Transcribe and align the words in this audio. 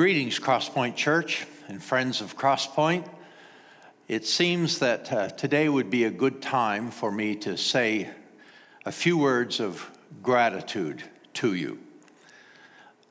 Greetings, 0.00 0.40
Crosspoint 0.40 0.96
Church 0.96 1.46
and 1.68 1.82
friends 1.82 2.22
of 2.22 2.34
Crosspoint. 2.34 3.06
It 4.08 4.24
seems 4.24 4.78
that 4.78 5.12
uh, 5.12 5.28
today 5.28 5.68
would 5.68 5.90
be 5.90 6.04
a 6.04 6.10
good 6.10 6.40
time 6.40 6.90
for 6.90 7.12
me 7.12 7.36
to 7.36 7.58
say 7.58 8.08
a 8.86 8.92
few 8.92 9.18
words 9.18 9.60
of 9.60 9.90
gratitude 10.22 11.02
to 11.34 11.52
you. 11.52 11.80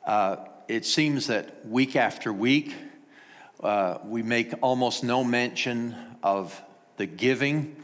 Uh, 0.03 0.37
it 0.67 0.83
seems 0.83 1.27
that 1.27 1.63
week 1.63 1.95
after 1.95 2.33
week, 2.33 2.75
uh, 3.61 3.99
we 4.03 4.23
make 4.23 4.51
almost 4.63 5.03
no 5.03 5.23
mention 5.23 5.95
of 6.23 6.59
the 6.97 7.05
giving. 7.05 7.75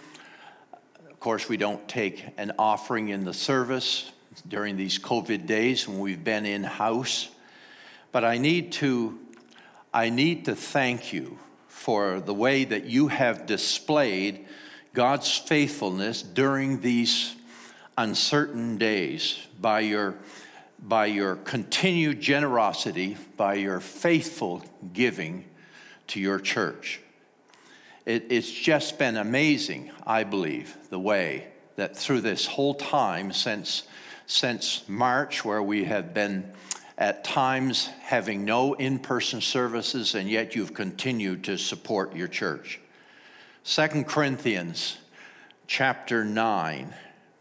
Of 1.12 1.20
course, 1.20 1.48
we 1.48 1.58
don't 1.58 1.88
take 1.88 2.26
an 2.38 2.54
offering 2.58 3.10
in 3.10 3.24
the 3.24 3.36
service 3.36 4.12
during 4.48 4.78
these 4.78 4.98
COVID 4.98 5.46
days 5.46 5.88
when 5.88 6.00
we've 6.00 6.24
been 6.24 6.48
in 6.48 6.64
house. 6.64 7.30
But 8.16 8.24
I 8.24 8.38
need 8.38 8.72
to, 8.72 9.20
I 9.94 10.08
need 10.10 10.46
to 10.46 10.56
thank 10.56 11.12
you 11.12 11.38
for 11.68 12.22
the 12.22 12.34
way 12.34 12.64
that 12.64 12.86
you 12.86 13.10
have 13.10 13.46
displayed 13.46 14.46
God's 14.94 15.38
faithfulness 15.38 16.22
during 16.22 16.80
these 16.80 17.36
uncertain 17.98 18.78
days 18.78 19.38
by 19.60 19.82
your, 19.82 20.16
by 20.80 21.08
your 21.08 21.36
continued 21.36 22.22
generosity, 22.22 23.18
by 23.36 23.56
your 23.56 23.82
faithful 23.82 24.64
giving 24.94 25.44
to 26.08 26.22
your 26.22 26.40
church. 26.40 27.02
It, 28.06 28.28
it's 28.30 28.50
just 28.50 28.98
been 28.98 29.18
amazing, 29.18 29.92
I 30.08 30.24
believe, 30.24 30.78
the 30.90 31.00
way 31.00 31.48
that 31.76 31.98
through 31.98 32.22
this 32.22 32.46
whole 32.46 32.76
time 32.76 33.34
since, 33.34 33.84
since 34.26 34.88
March, 34.88 35.44
where 35.44 35.62
we 35.62 35.84
have 35.84 36.14
been 36.14 36.54
at 36.98 37.24
times 37.24 37.88
having 38.02 38.46
no 38.46 38.74
in 38.74 39.00
person 39.00 39.42
services, 39.42 40.16
and 40.16 40.30
yet 40.30 40.56
you've 40.56 40.74
continued 40.74 41.44
to 41.44 41.58
support 41.58 42.16
your 42.16 42.28
church. 42.28 42.80
Second 43.64 44.08
Corinthians 44.08 44.98
chapter 45.68 46.24
9, 46.24 46.94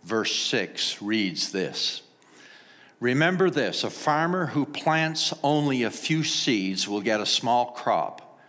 verse 0.02 0.34
6 0.34 1.00
reads 1.02 1.52
this 1.52 2.02
Remember 2.98 3.50
this 3.50 3.84
a 3.84 3.90
farmer 3.90 4.46
who 4.46 4.64
plants 4.64 5.34
only 5.42 5.82
a 5.82 5.90
few 5.90 6.24
seeds 6.24 6.88
will 6.88 7.02
get 7.02 7.20
a 7.20 7.26
small 7.26 7.72
crop, 7.72 8.40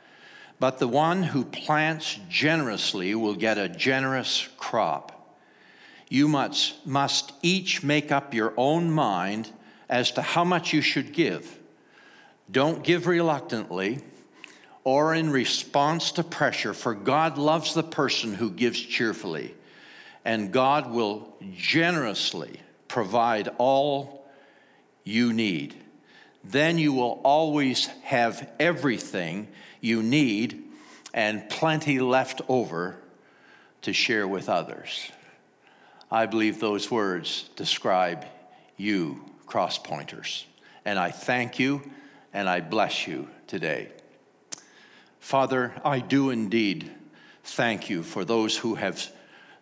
but 0.59 0.79
the 0.79 0.87
one 0.87 1.23
who 1.23 1.43
plants 1.43 2.17
generously 2.29 3.13
will 3.13 3.35
get 3.35 3.57
a 3.57 3.69
generous 3.69 4.47
crop. 4.57 5.11
You 6.09 6.27
must, 6.27 6.85
must 6.85 7.33
each 7.41 7.83
make 7.83 8.11
up 8.11 8.33
your 8.33 8.53
own 8.55 8.89
mind 8.89 9.51
as 9.89 10.11
to 10.11 10.21
how 10.21 10.43
much 10.43 10.73
you 10.73 10.81
should 10.81 11.13
give. 11.13 11.59
Don't 12.51 12.83
give 12.83 13.07
reluctantly 13.07 13.99
or 14.83 15.15
in 15.15 15.31
response 15.31 16.11
to 16.13 16.23
pressure, 16.23 16.73
for 16.73 16.93
God 16.93 17.37
loves 17.37 17.73
the 17.73 17.83
person 17.83 18.35
who 18.35 18.51
gives 18.51 18.79
cheerfully, 18.79 19.55
and 20.23 20.51
God 20.51 20.91
will 20.91 21.35
generously 21.55 22.61
provide 22.87 23.49
all 23.57 24.27
you 25.03 25.33
need. 25.33 25.75
Then 26.43 26.77
you 26.77 26.93
will 26.93 27.19
always 27.23 27.87
have 28.03 28.47
everything 28.59 29.47
you 29.81 30.03
need 30.03 30.63
and 31.15 31.49
plenty 31.49 31.99
left 31.99 32.41
over 32.47 32.97
to 33.81 33.91
share 33.91 34.27
with 34.27 34.49
others. 34.49 35.11
I 36.11 36.27
believe 36.27 36.59
those 36.59 36.91
words 36.91 37.49
describe 37.55 38.25
you 38.77 39.23
cross 39.45 39.77
pointers. 39.77 40.45
And 40.85 40.99
I 40.99 41.11
thank 41.11 41.59
you 41.59 41.81
and 42.33 42.49
I 42.49 42.61
bless 42.61 43.07
you 43.07 43.29
today. 43.47 43.89
Father, 45.19 45.73
I 45.83 45.99
do 45.99 46.29
indeed 46.29 46.91
thank 47.43 47.89
you 47.89 48.03
for 48.03 48.25
those 48.25 48.57
who 48.57 48.75
have 48.75 49.11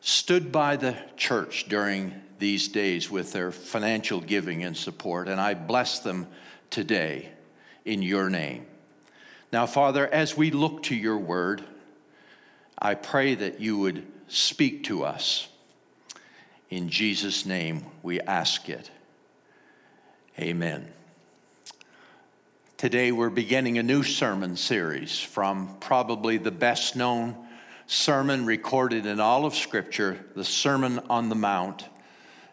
stood 0.02 0.52
by 0.52 0.76
the 0.76 0.98
church 1.16 1.70
during 1.70 2.14
these 2.40 2.68
days 2.68 3.10
with 3.10 3.32
their 3.32 3.52
financial 3.52 4.20
giving 4.20 4.64
and 4.66 4.76
support, 4.76 5.30
and 5.30 5.40
I 5.40 5.54
bless 5.54 6.00
them 6.00 6.28
today 6.70 7.30
in 7.86 8.02
your 8.02 8.30
name. 8.30 8.66
Now, 9.54 9.66
Father, 9.66 10.08
as 10.08 10.36
we 10.36 10.52
look 10.52 10.84
to 10.84 10.96
your 10.96 11.18
word, 11.18 11.64
I 12.78 12.96
pray 12.96 13.36
that 13.36 13.62
you 13.62 13.78
would 13.78 14.06
speak 14.28 14.84
to 14.86 15.06
us. 15.06 15.48
In 16.70 16.90
Jesus' 16.90 17.46
name, 17.46 17.86
we 18.02 18.20
ask 18.20 18.68
it. 18.68 18.90
Amen. 20.40 20.88
Today 22.78 23.12
we're 23.12 23.30
beginning 23.30 23.78
a 23.78 23.84
new 23.84 24.02
sermon 24.02 24.58
series 24.58 25.20
from 25.20 25.78
probably 25.80 26.38
the 26.38 26.50
best 26.50 26.96
known 26.96 27.36
sermon 27.86 28.48
recorded 28.48 29.06
in 29.06 29.20
all 29.20 29.46
of 29.46 29.54
Scripture, 29.54 30.26
the 30.36 30.44
Sermon 30.44 31.00
on 31.08 31.30
the 31.30 31.36
Mount. 31.36 31.88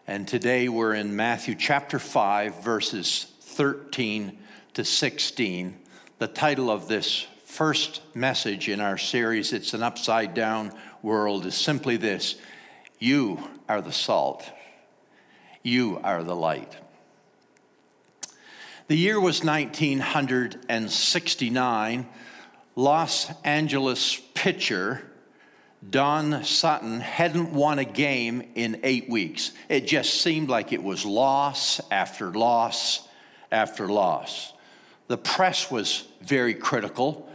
And 0.05 0.27
today 0.27 0.69
we're 0.69 0.93
in 0.93 1.15
Matthew 1.15 1.55
chapter 1.55 1.97
5, 1.97 2.63
verses 2.63 3.25
13 3.41 4.37
to 4.75 4.85
16. 4.85 5.75
The 6.19 6.27
title 6.27 6.69
of 6.69 6.87
this 6.87 7.25
first 7.45 8.01
message 8.13 8.69
in 8.69 8.79
our 8.79 8.99
series, 8.99 9.53
It's 9.53 9.73
an 9.73 9.81
Upside 9.81 10.35
Down 10.35 10.71
World, 11.01 11.47
is 11.47 11.55
simply 11.55 11.97
this 11.97 12.35
You 12.99 13.39
are 13.67 13.81
the 13.81 13.91
salt, 13.91 14.47
you 15.63 15.99
are 16.03 16.23
the 16.23 16.35
light. 16.35 16.77
The 18.91 18.97
year 18.97 19.19
was 19.21 19.41
1969. 19.41 22.09
Los 22.75 23.31
Angeles 23.45 24.21
pitcher 24.33 25.01
Don 25.89 26.43
Sutton 26.43 26.99
hadn't 26.99 27.53
won 27.53 27.79
a 27.79 27.85
game 27.85 28.51
in 28.53 28.81
eight 28.83 29.09
weeks. 29.09 29.53
It 29.69 29.87
just 29.87 30.21
seemed 30.21 30.49
like 30.49 30.73
it 30.73 30.83
was 30.83 31.05
loss 31.05 31.79
after 31.89 32.31
loss 32.31 33.07
after 33.49 33.87
loss. 33.87 34.51
The 35.07 35.17
press 35.17 35.71
was 35.71 36.05
very 36.19 36.53
critical. 36.53 37.29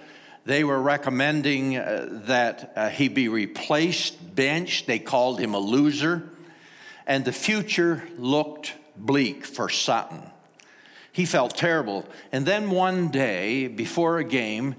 They 0.45 0.63
were 0.63 0.83
recommending 0.83 1.79
uh, 1.79 2.21
that 2.27 2.75
uh, 2.77 2.91
he 2.91 3.09
be 3.09 3.29
replaced, 3.29 4.37
benched. 4.37 4.87
They 4.87 4.99
called 4.99 5.41
him 5.41 5.55
a 5.55 5.59
loser. 5.59 6.29
And 7.07 7.25
the 7.25 7.33
future 7.33 8.03
looked 8.19 8.75
bleak 8.95 9.47
for 9.47 9.71
Sutton. 9.71 10.33
He 11.17 11.25
felt 11.25 11.57
terrible. 11.57 12.05
And 12.31 12.45
then 12.45 12.69
one 12.69 13.09
day, 13.09 13.69
before 13.69 14.19
a 14.19 14.25
game, 14.25 14.75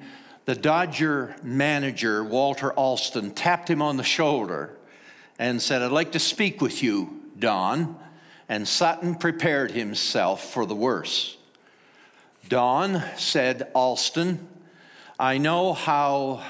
the 0.46 0.54
Dodger 0.54 1.36
manager, 1.42 2.24
Walter 2.24 2.72
Alston, 2.74 3.32
tapped 3.32 3.68
him 3.68 3.82
on 3.82 3.98
the 3.98 4.04
shoulder 4.04 4.78
and 5.40 5.60
said, 5.60 5.82
I'd 5.82 5.92
like 5.92 6.12
to 6.12 6.20
speak 6.20 6.62
with 6.62 6.84
you, 6.84 7.24
Don. 7.40 7.98
And 8.48 8.68
Sutton 8.68 9.16
prepared 9.16 9.72
himself 9.72 10.54
for 10.54 10.68
the 10.68 10.76
worst. 10.76 11.38
Don, 12.48 13.02
said 13.18 13.72
Alston, 13.74 14.48
I 15.20 15.40
know 15.40 15.74
how 15.74 16.44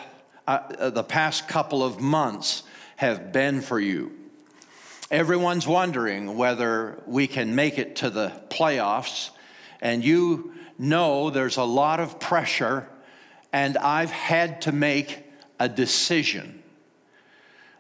uh, 0.46 0.90
the 0.90 1.02
past 1.02 1.48
couple 1.48 1.82
of 1.82 2.02
months 2.02 2.64
have 2.98 3.32
been 3.32 3.62
for 3.62 3.80
you. 3.80 4.12
Everyone's 5.10 5.66
wondering 5.66 6.36
whether 6.36 7.02
we 7.06 7.28
can 7.28 7.56
make 7.56 7.78
it 7.78 7.96
to 7.98 8.10
the 8.10 8.34
playoffs 8.50 9.30
and 9.82 10.04
you 10.04 10.54
know 10.78 11.30
there's 11.30 11.58
a 11.58 11.64
lot 11.64 12.00
of 12.00 12.20
pressure, 12.20 12.88
and 13.52 13.78
I've 13.78 14.12
had 14.12 14.62
to 14.64 14.72
make 14.72 15.24
a 15.60 15.70
decision. 15.70 16.62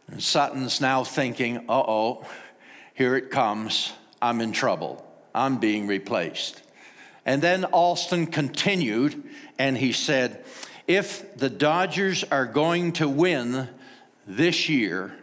And 0.08 0.22
Sutton's 0.22 0.82
now 0.82 1.04
thinking, 1.04 1.58
uh 1.70 1.84
oh, 1.88 2.26
here 2.94 3.16
it 3.16 3.30
comes. 3.30 3.94
I'm 4.22 4.42
in 4.42 4.52
trouble. 4.52 5.06
I'm 5.36 5.60
being 5.60 5.86
replaced. 5.88 6.62
And 7.26 7.42
then 7.42 7.66
Alston 7.66 8.28
continued 8.28 9.24
and 9.60 9.78
he 9.78 9.92
said, 9.92 10.46
if 10.88 11.36
the 11.36 11.50
Dodgers 11.50 12.24
are 12.24 12.46
going 12.46 12.94
to 12.94 13.10
win 13.10 13.68
this 14.26 14.70
year, 14.70 15.14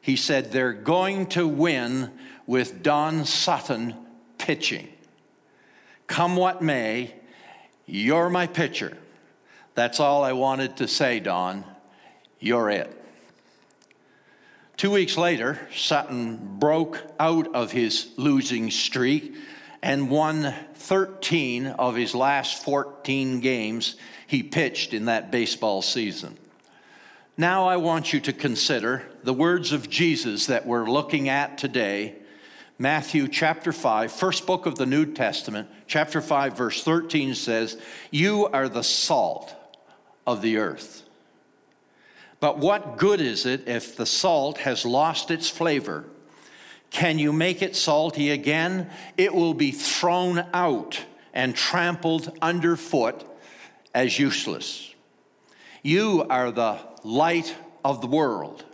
he 0.00 0.16
said 0.16 0.52
they're 0.52 0.72
going 0.72 1.26
to 1.26 1.46
win 1.46 2.12
with 2.46 2.82
Don 2.82 3.24
Sutton 3.24 3.94
pitching. 4.38 4.88
Come 6.06 6.36
what 6.36 6.62
may, 6.62 7.14
you're 7.86 8.30
my 8.30 8.46
pitcher. 8.46 8.96
That's 9.74 10.00
all 10.00 10.22
I 10.22 10.32
wanted 10.32 10.76
to 10.78 10.88
say, 10.88 11.20
Don. 11.20 11.64
You're 12.38 12.70
it. 12.70 12.98
Two 14.76 14.90
weeks 14.90 15.16
later, 15.16 15.60
Sutton 15.74 16.58
broke 16.58 17.00
out 17.20 17.54
of 17.54 17.70
his 17.70 18.10
losing 18.16 18.70
streak 18.70 19.34
and 19.82 20.10
won 20.10 20.54
13 20.74 21.66
of 21.66 21.94
his 21.96 22.14
last 22.14 22.64
14 22.64 23.40
games 23.40 23.96
he 24.26 24.42
pitched 24.42 24.94
in 24.94 25.06
that 25.06 25.30
baseball 25.30 25.82
season. 25.82 26.36
Now, 27.36 27.66
I 27.68 27.76
want 27.76 28.12
you 28.12 28.20
to 28.20 28.32
consider 28.32 29.02
the 29.22 29.32
words 29.32 29.72
of 29.72 29.88
Jesus 29.88 30.46
that 30.46 30.66
we're 30.66 30.90
looking 30.90 31.28
at 31.28 31.58
today 31.58 32.16
Matthew 32.82 33.28
chapter 33.28 33.72
5, 33.72 34.10
first 34.10 34.44
book 34.44 34.66
of 34.66 34.74
the 34.74 34.86
New 34.86 35.06
Testament, 35.06 35.68
chapter 35.86 36.20
5, 36.20 36.56
verse 36.56 36.82
13 36.82 37.36
says, 37.36 37.80
You 38.10 38.48
are 38.48 38.68
the 38.68 38.82
salt 38.82 39.54
of 40.26 40.42
the 40.42 40.56
earth. 40.56 41.04
But 42.40 42.58
what 42.58 42.96
good 42.96 43.20
is 43.20 43.46
it 43.46 43.68
if 43.68 43.94
the 43.94 44.04
salt 44.04 44.58
has 44.58 44.84
lost 44.84 45.30
its 45.30 45.48
flavor? 45.48 46.06
Can 46.90 47.20
you 47.20 47.32
make 47.32 47.62
it 47.62 47.76
salty 47.76 48.30
again? 48.30 48.90
It 49.16 49.32
will 49.32 49.54
be 49.54 49.70
thrown 49.70 50.44
out 50.52 51.04
and 51.32 51.54
trampled 51.54 52.36
underfoot 52.42 53.24
as 53.94 54.18
useless. 54.18 54.92
You 55.84 56.26
are 56.28 56.50
the 56.50 56.80
light 57.04 57.54
of 57.84 58.00
the 58.00 58.08
world. 58.08 58.64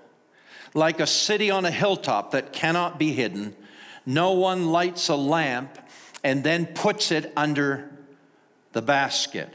Like 0.73 0.99
a 0.99 1.07
city 1.07 1.51
on 1.51 1.67
a 1.67 1.71
hilltop 1.71 2.31
that 2.31 2.55
cannot 2.55 2.99
be 2.99 3.13
hidden, 3.13 3.55
no 4.09 4.33
one 4.33 4.69
lights 4.69 5.11
a 5.11 5.15
lamp 5.15 5.79
and 6.25 6.43
then 6.43 6.65
puts 6.65 7.13
it 7.13 7.31
under 7.37 7.91
the 8.73 8.81
basket. 8.81 9.53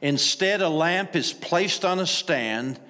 Instead, 0.00 0.62
a 0.62 0.70
lamp 0.70 1.14
is 1.14 1.34
placed 1.34 1.84
on 1.84 1.98
a 1.98 2.06
stand 2.06 2.80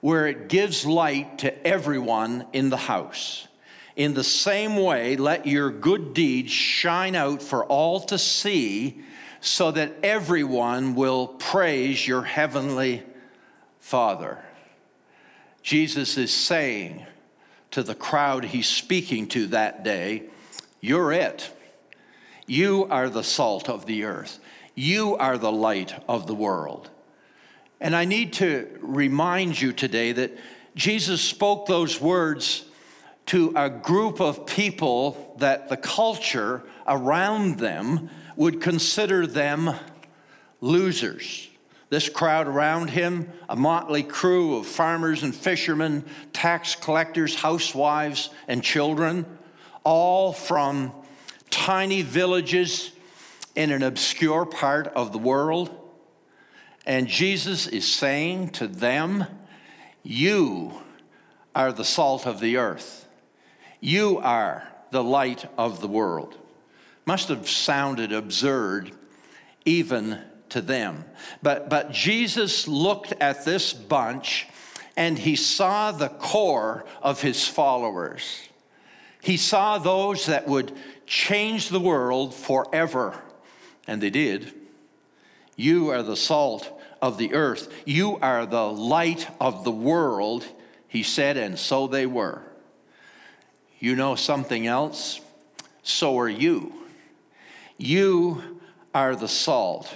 where 0.00 0.28
it 0.28 0.48
gives 0.48 0.86
light 0.86 1.38
to 1.38 1.66
everyone 1.66 2.46
in 2.52 2.70
the 2.70 2.76
house. 2.76 3.48
In 3.96 4.14
the 4.14 4.22
same 4.22 4.76
way, 4.76 5.16
let 5.16 5.48
your 5.48 5.70
good 5.70 6.14
deeds 6.14 6.52
shine 6.52 7.16
out 7.16 7.42
for 7.42 7.64
all 7.64 7.98
to 8.02 8.16
see, 8.16 9.02
so 9.40 9.72
that 9.72 9.96
everyone 10.04 10.94
will 10.94 11.26
praise 11.26 12.06
your 12.06 12.22
heavenly 12.22 13.02
Father. 13.80 14.38
Jesus 15.62 16.16
is 16.16 16.32
saying 16.32 17.04
to 17.74 17.82
the 17.82 17.94
crowd 17.94 18.44
he's 18.44 18.68
speaking 18.68 19.26
to 19.26 19.48
that 19.48 19.82
day, 19.82 20.22
You're 20.80 21.12
it. 21.12 21.50
You 22.46 22.86
are 22.88 23.08
the 23.08 23.24
salt 23.24 23.68
of 23.68 23.84
the 23.86 24.04
earth. 24.04 24.38
You 24.76 25.16
are 25.16 25.38
the 25.38 25.50
light 25.50 25.92
of 26.08 26.28
the 26.28 26.36
world. 26.36 26.88
And 27.80 27.96
I 27.96 28.04
need 28.04 28.34
to 28.34 28.68
remind 28.80 29.60
you 29.60 29.72
today 29.72 30.12
that 30.12 30.38
Jesus 30.76 31.20
spoke 31.20 31.66
those 31.66 32.00
words 32.00 32.64
to 33.26 33.52
a 33.56 33.70
group 33.70 34.20
of 34.20 34.46
people 34.46 35.34
that 35.38 35.68
the 35.68 35.76
culture 35.76 36.62
around 36.86 37.58
them 37.58 38.08
would 38.36 38.60
consider 38.60 39.26
them 39.26 39.74
losers. 40.60 41.48
This 41.94 42.08
crowd 42.08 42.48
around 42.48 42.90
him, 42.90 43.30
a 43.48 43.54
motley 43.54 44.02
crew 44.02 44.56
of 44.56 44.66
farmers 44.66 45.22
and 45.22 45.32
fishermen, 45.32 46.04
tax 46.32 46.74
collectors, 46.74 47.36
housewives, 47.36 48.30
and 48.48 48.64
children, 48.64 49.24
all 49.84 50.32
from 50.32 50.90
tiny 51.50 52.02
villages 52.02 52.90
in 53.54 53.70
an 53.70 53.84
obscure 53.84 54.44
part 54.44 54.88
of 54.88 55.12
the 55.12 55.20
world. 55.20 55.72
And 56.84 57.06
Jesus 57.06 57.68
is 57.68 57.86
saying 57.86 58.48
to 58.54 58.66
them, 58.66 59.26
You 60.02 60.72
are 61.54 61.72
the 61.72 61.84
salt 61.84 62.26
of 62.26 62.40
the 62.40 62.56
earth. 62.56 63.06
You 63.78 64.18
are 64.18 64.66
the 64.90 65.04
light 65.04 65.48
of 65.56 65.80
the 65.80 65.86
world. 65.86 66.36
Must 67.06 67.28
have 67.28 67.48
sounded 67.48 68.12
absurd 68.12 68.90
even 69.64 70.20
to 70.54 70.60
them. 70.60 71.04
But, 71.42 71.68
but 71.68 71.90
Jesus 71.90 72.66
looked 72.68 73.12
at 73.20 73.44
this 73.44 73.72
bunch 73.72 74.46
and 74.96 75.18
he 75.18 75.34
saw 75.34 75.90
the 75.90 76.08
core 76.08 76.84
of 77.02 77.20
his 77.20 77.46
followers. 77.46 78.48
He 79.20 79.36
saw 79.36 79.78
those 79.78 80.26
that 80.26 80.46
would 80.46 80.72
change 81.06 81.68
the 81.68 81.80
world 81.80 82.34
forever, 82.34 83.20
and 83.88 84.00
they 84.00 84.10
did. 84.10 84.54
You 85.56 85.90
are 85.90 86.04
the 86.04 86.16
salt 86.16 86.70
of 87.02 87.18
the 87.18 87.34
earth. 87.34 87.72
You 87.84 88.18
are 88.18 88.46
the 88.46 88.70
light 88.70 89.26
of 89.40 89.64
the 89.64 89.72
world, 89.72 90.46
he 90.86 91.02
said, 91.02 91.36
and 91.36 91.58
so 91.58 91.88
they 91.88 92.06
were. 92.06 92.42
You 93.80 93.96
know 93.96 94.14
something 94.14 94.68
else? 94.68 95.20
So 95.82 96.16
are 96.20 96.28
you. 96.28 96.72
You 97.76 98.60
are 98.94 99.16
the 99.16 99.26
salt. 99.26 99.92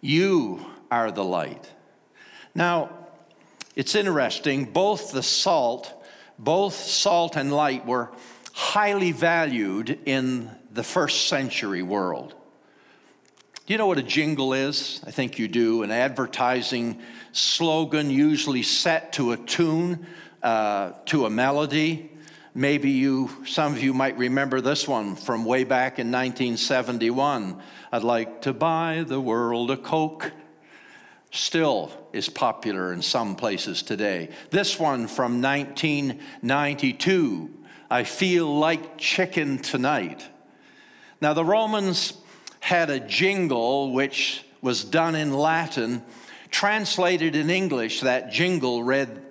You 0.00 0.64
are 0.90 1.10
the 1.10 1.24
light. 1.24 1.70
Now, 2.54 2.90
it's 3.74 3.94
interesting, 3.94 4.64
both 4.64 5.12
the 5.12 5.22
salt, 5.22 5.92
both 6.38 6.74
salt 6.74 7.36
and 7.36 7.52
light 7.52 7.86
were 7.86 8.10
highly 8.52 9.12
valued 9.12 9.98
in 10.04 10.50
the 10.72 10.82
first 10.82 11.28
century 11.28 11.82
world. 11.82 12.34
Do 13.66 13.74
you 13.74 13.78
know 13.78 13.86
what 13.86 13.98
a 13.98 14.02
jingle 14.02 14.54
is? 14.54 15.02
I 15.06 15.10
think 15.10 15.38
you 15.38 15.46
do. 15.46 15.82
An 15.82 15.90
advertising 15.90 17.00
slogan, 17.32 18.10
usually 18.10 18.62
set 18.62 19.12
to 19.14 19.32
a 19.32 19.36
tune, 19.36 20.06
uh, 20.42 20.92
to 21.06 21.26
a 21.26 21.30
melody. 21.30 22.10
Maybe 22.54 22.90
you, 22.90 23.30
some 23.46 23.74
of 23.74 23.82
you 23.82 23.92
might 23.92 24.16
remember 24.16 24.60
this 24.60 24.88
one 24.88 25.16
from 25.16 25.44
way 25.44 25.64
back 25.64 25.98
in 25.98 26.10
1971. 26.10 27.60
I'd 27.90 28.02
like 28.02 28.42
to 28.42 28.52
buy 28.52 29.04
the 29.06 29.20
world 29.20 29.70
a 29.70 29.76
Coke. 29.76 30.32
Still 31.30 31.90
is 32.12 32.28
popular 32.28 32.92
in 32.92 33.00
some 33.00 33.34
places 33.34 33.82
today. 33.82 34.28
This 34.50 34.78
one 34.78 35.08
from 35.08 35.40
1992. 35.40 37.50
I 37.90 38.04
feel 38.04 38.58
like 38.58 38.98
chicken 38.98 39.58
tonight. 39.58 40.26
Now, 41.20 41.32
the 41.32 41.44
Romans 41.44 42.12
had 42.60 42.90
a 42.90 43.00
jingle 43.00 43.92
which 43.92 44.44
was 44.60 44.84
done 44.84 45.14
in 45.14 45.32
Latin. 45.32 46.02
Translated 46.50 47.36
in 47.36 47.50
English, 47.50 48.02
that 48.02 48.32
jingle 48.32 48.82
read, 48.82 49.26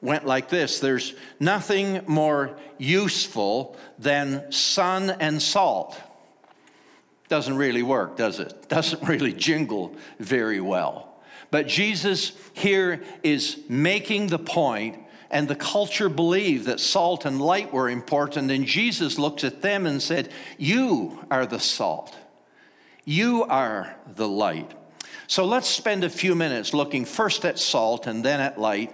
went 0.00 0.26
like 0.26 0.48
this 0.48 0.80
There's 0.80 1.14
nothing 1.40 2.02
more 2.06 2.58
useful 2.78 3.76
than 3.98 4.52
sun 4.52 5.10
and 5.10 5.40
salt. 5.40 5.98
Doesn't 7.32 7.56
really 7.56 7.82
work, 7.82 8.18
does 8.18 8.40
it? 8.40 8.52
Doesn't 8.68 9.08
really 9.08 9.32
jingle 9.32 9.96
very 10.18 10.60
well. 10.60 11.14
But 11.50 11.66
Jesus 11.66 12.32
here 12.52 13.02
is 13.22 13.58
making 13.70 14.26
the 14.26 14.38
point, 14.38 14.98
and 15.30 15.48
the 15.48 15.54
culture 15.54 16.10
believed 16.10 16.66
that 16.66 16.78
salt 16.78 17.24
and 17.24 17.40
light 17.40 17.72
were 17.72 17.88
important. 17.88 18.50
And 18.50 18.66
Jesus 18.66 19.18
looks 19.18 19.44
at 19.44 19.62
them 19.62 19.86
and 19.86 20.02
said, 20.02 20.28
You 20.58 21.24
are 21.30 21.46
the 21.46 21.58
salt. 21.58 22.14
You 23.06 23.44
are 23.44 23.96
the 24.14 24.28
light. 24.28 24.70
So 25.26 25.46
let's 25.46 25.70
spend 25.70 26.04
a 26.04 26.10
few 26.10 26.34
minutes 26.34 26.74
looking 26.74 27.06
first 27.06 27.46
at 27.46 27.58
salt 27.58 28.06
and 28.06 28.22
then 28.22 28.42
at 28.42 28.60
light, 28.60 28.92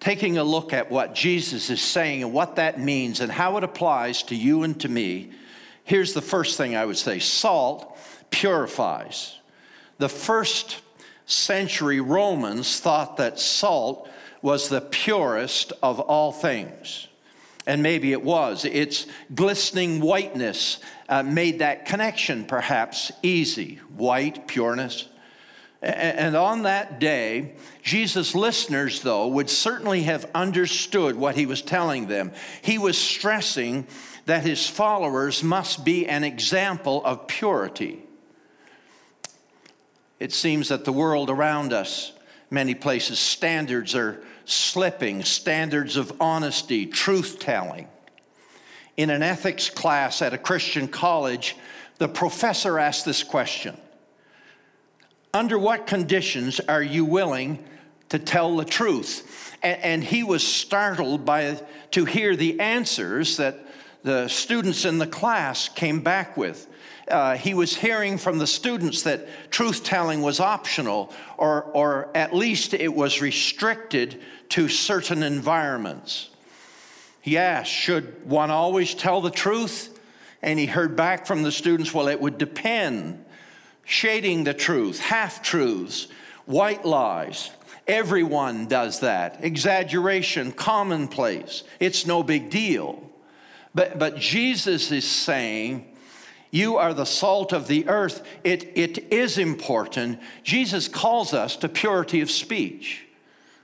taking 0.00 0.38
a 0.38 0.44
look 0.44 0.72
at 0.72 0.90
what 0.90 1.14
Jesus 1.14 1.68
is 1.68 1.82
saying 1.82 2.22
and 2.22 2.32
what 2.32 2.56
that 2.56 2.80
means 2.80 3.20
and 3.20 3.30
how 3.30 3.58
it 3.58 3.62
applies 3.62 4.22
to 4.22 4.34
you 4.34 4.62
and 4.62 4.80
to 4.80 4.88
me. 4.88 5.32
Here's 5.84 6.14
the 6.14 6.22
first 6.22 6.56
thing 6.56 6.74
I 6.74 6.84
would 6.84 6.96
say 6.96 7.18
salt 7.18 7.96
purifies. 8.30 9.38
The 9.98 10.08
first 10.08 10.80
century 11.26 12.00
Romans 12.00 12.80
thought 12.80 13.18
that 13.18 13.38
salt 13.38 14.08
was 14.42 14.68
the 14.68 14.80
purest 14.80 15.72
of 15.82 16.00
all 16.00 16.32
things. 16.32 17.08
And 17.66 17.82
maybe 17.82 18.12
it 18.12 18.22
was. 18.22 18.66
Its 18.66 19.06
glistening 19.34 20.00
whiteness 20.00 20.80
uh, 21.08 21.22
made 21.22 21.60
that 21.60 21.86
connection 21.86 22.44
perhaps 22.44 23.10
easy 23.22 23.76
white, 23.96 24.46
pureness. 24.46 25.08
And 25.80 26.34
on 26.34 26.62
that 26.62 26.98
day, 26.98 27.54
Jesus' 27.82 28.34
listeners, 28.34 29.02
though, 29.02 29.28
would 29.28 29.50
certainly 29.50 30.04
have 30.04 30.30
understood 30.34 31.14
what 31.14 31.36
he 31.36 31.44
was 31.44 31.60
telling 31.60 32.06
them. 32.06 32.32
He 32.62 32.78
was 32.78 32.96
stressing 32.96 33.86
that 34.26 34.44
his 34.44 34.66
followers 34.66 35.42
must 35.42 35.84
be 35.84 36.06
an 36.06 36.24
example 36.24 37.04
of 37.04 37.26
purity. 37.26 38.02
It 40.18 40.32
seems 40.32 40.68
that 40.68 40.84
the 40.84 40.92
world 40.92 41.28
around 41.28 41.72
us, 41.72 42.12
many 42.50 42.74
places, 42.74 43.18
standards 43.18 43.94
are 43.94 44.22
slipping, 44.44 45.22
standards 45.24 45.96
of 45.96 46.12
honesty, 46.20 46.86
truth 46.86 47.38
telling. 47.38 47.88
In 48.96 49.10
an 49.10 49.22
ethics 49.22 49.68
class 49.68 50.22
at 50.22 50.32
a 50.32 50.38
Christian 50.38 50.88
college, 50.88 51.56
the 51.98 52.08
professor 52.08 52.78
asked 52.78 53.04
this 53.04 53.22
question 53.22 53.76
Under 55.32 55.58
what 55.58 55.86
conditions 55.86 56.60
are 56.60 56.82
you 56.82 57.04
willing 57.04 57.64
to 58.10 58.18
tell 58.18 58.56
the 58.56 58.64
truth? 58.64 59.56
And, 59.62 60.04
he 60.04 60.22
was 60.22 60.46
startled 60.46 61.24
by 61.24 61.60
to 61.92 62.04
hear 62.04 62.36
the 62.36 62.60
answers 62.60 63.38
that 63.38 63.63
the 64.04 64.28
students 64.28 64.84
in 64.84 64.98
the 64.98 65.06
class 65.06 65.68
came 65.68 66.00
back 66.02 66.36
with. 66.36 66.68
Uh, 67.08 67.36
he 67.36 67.54
was 67.54 67.74
hearing 67.74 68.18
from 68.18 68.38
the 68.38 68.46
students 68.46 69.02
that 69.02 69.50
truth 69.50 69.82
telling 69.82 70.22
was 70.22 70.40
optional, 70.40 71.12
or, 71.38 71.62
or 71.62 72.10
at 72.14 72.34
least 72.34 72.74
it 72.74 72.94
was 72.94 73.20
restricted 73.20 74.20
to 74.50 74.68
certain 74.68 75.22
environments. 75.22 76.28
He 77.22 77.38
asked, 77.38 77.72
Should 77.72 78.28
one 78.28 78.50
always 78.50 78.94
tell 78.94 79.22
the 79.22 79.30
truth? 79.30 79.98
And 80.42 80.58
he 80.58 80.66
heard 80.66 80.94
back 80.94 81.26
from 81.26 81.42
the 81.42 81.52
students, 81.52 81.92
Well, 81.92 82.08
it 82.08 82.20
would 82.20 82.38
depend. 82.38 83.24
Shading 83.86 84.44
the 84.44 84.54
truth, 84.54 85.00
half 85.00 85.42
truths, 85.42 86.08
white 86.46 86.84
lies. 86.84 87.50
Everyone 87.86 88.66
does 88.66 89.00
that. 89.00 89.38
Exaggeration, 89.42 90.52
commonplace. 90.52 91.64
It's 91.80 92.06
no 92.06 92.22
big 92.22 92.48
deal. 92.50 93.10
But, 93.74 93.98
but 93.98 94.16
Jesus 94.16 94.92
is 94.92 95.04
saying, 95.04 95.86
you 96.50 96.76
are 96.76 96.94
the 96.94 97.04
salt 97.04 97.52
of 97.52 97.66
the 97.66 97.88
earth. 97.88 98.24
It, 98.44 98.70
it 98.76 99.12
is 99.12 99.38
important. 99.38 100.20
Jesus 100.44 100.86
calls 100.86 101.34
us 101.34 101.56
to 101.56 101.68
purity 101.68 102.20
of 102.20 102.30
speech, 102.30 103.04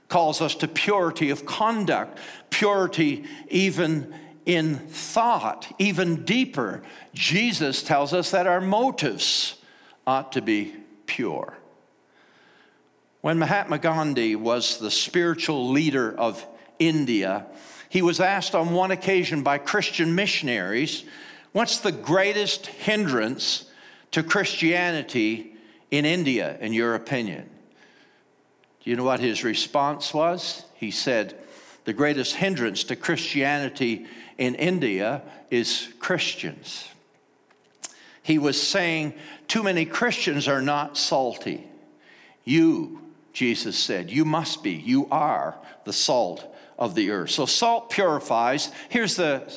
calls 0.09 0.41
us 0.41 0.55
to 0.55 0.67
purity 0.67 1.29
of 1.29 1.45
conduct, 1.45 2.19
purity 2.49 3.23
even 3.47 4.13
in 4.45 4.75
thought, 4.75 5.73
even 5.79 6.25
deeper. 6.25 6.83
Jesus 7.13 7.81
tells 7.81 8.13
us 8.13 8.31
that 8.31 8.45
our 8.45 8.59
motives 8.59 9.55
ought 10.05 10.33
to 10.33 10.41
be 10.41 10.75
pure. 11.05 11.57
When 13.21 13.39
Mahatma 13.39 13.77
Gandhi 13.77 14.35
was 14.35 14.79
the 14.79 14.91
spiritual 14.91 15.69
leader 15.69 16.13
of 16.13 16.45
India, 16.79 17.45
he 17.91 18.01
was 18.01 18.21
asked 18.21 18.55
on 18.55 18.71
one 18.71 18.91
occasion 18.91 19.43
by 19.43 19.57
Christian 19.57 20.15
missionaries 20.15 21.03
What's 21.51 21.79
the 21.79 21.91
greatest 21.91 22.67
hindrance 22.67 23.65
to 24.11 24.23
Christianity 24.23 25.53
in 25.91 26.05
India, 26.05 26.57
in 26.61 26.71
your 26.71 26.95
opinion? 26.95 27.49
Do 28.81 28.89
you 28.89 28.95
know 28.95 29.03
what 29.03 29.19
his 29.19 29.43
response 29.43 30.13
was? 30.13 30.63
He 30.75 30.89
said, 30.89 31.35
The 31.83 31.91
greatest 31.91 32.35
hindrance 32.35 32.85
to 32.85 32.95
Christianity 32.95 34.05
in 34.37 34.55
India 34.55 35.23
is 35.49 35.89
Christians. 35.99 36.87
He 38.23 38.37
was 38.37 38.61
saying, 38.61 39.15
Too 39.49 39.63
many 39.63 39.83
Christians 39.83 40.47
are 40.47 40.61
not 40.61 40.97
salty. 40.97 41.67
You, 42.45 43.01
Jesus 43.33 43.77
said, 43.77 44.09
you 44.09 44.23
must 44.23 44.63
be, 44.63 44.71
you 44.71 45.09
are 45.11 45.57
the 45.83 45.91
salt 45.91 46.50
of 46.81 46.95
the 46.95 47.11
earth. 47.11 47.29
So 47.29 47.45
salt 47.45 47.91
purifies. 47.91 48.71
Here's 48.89 49.15
the 49.15 49.49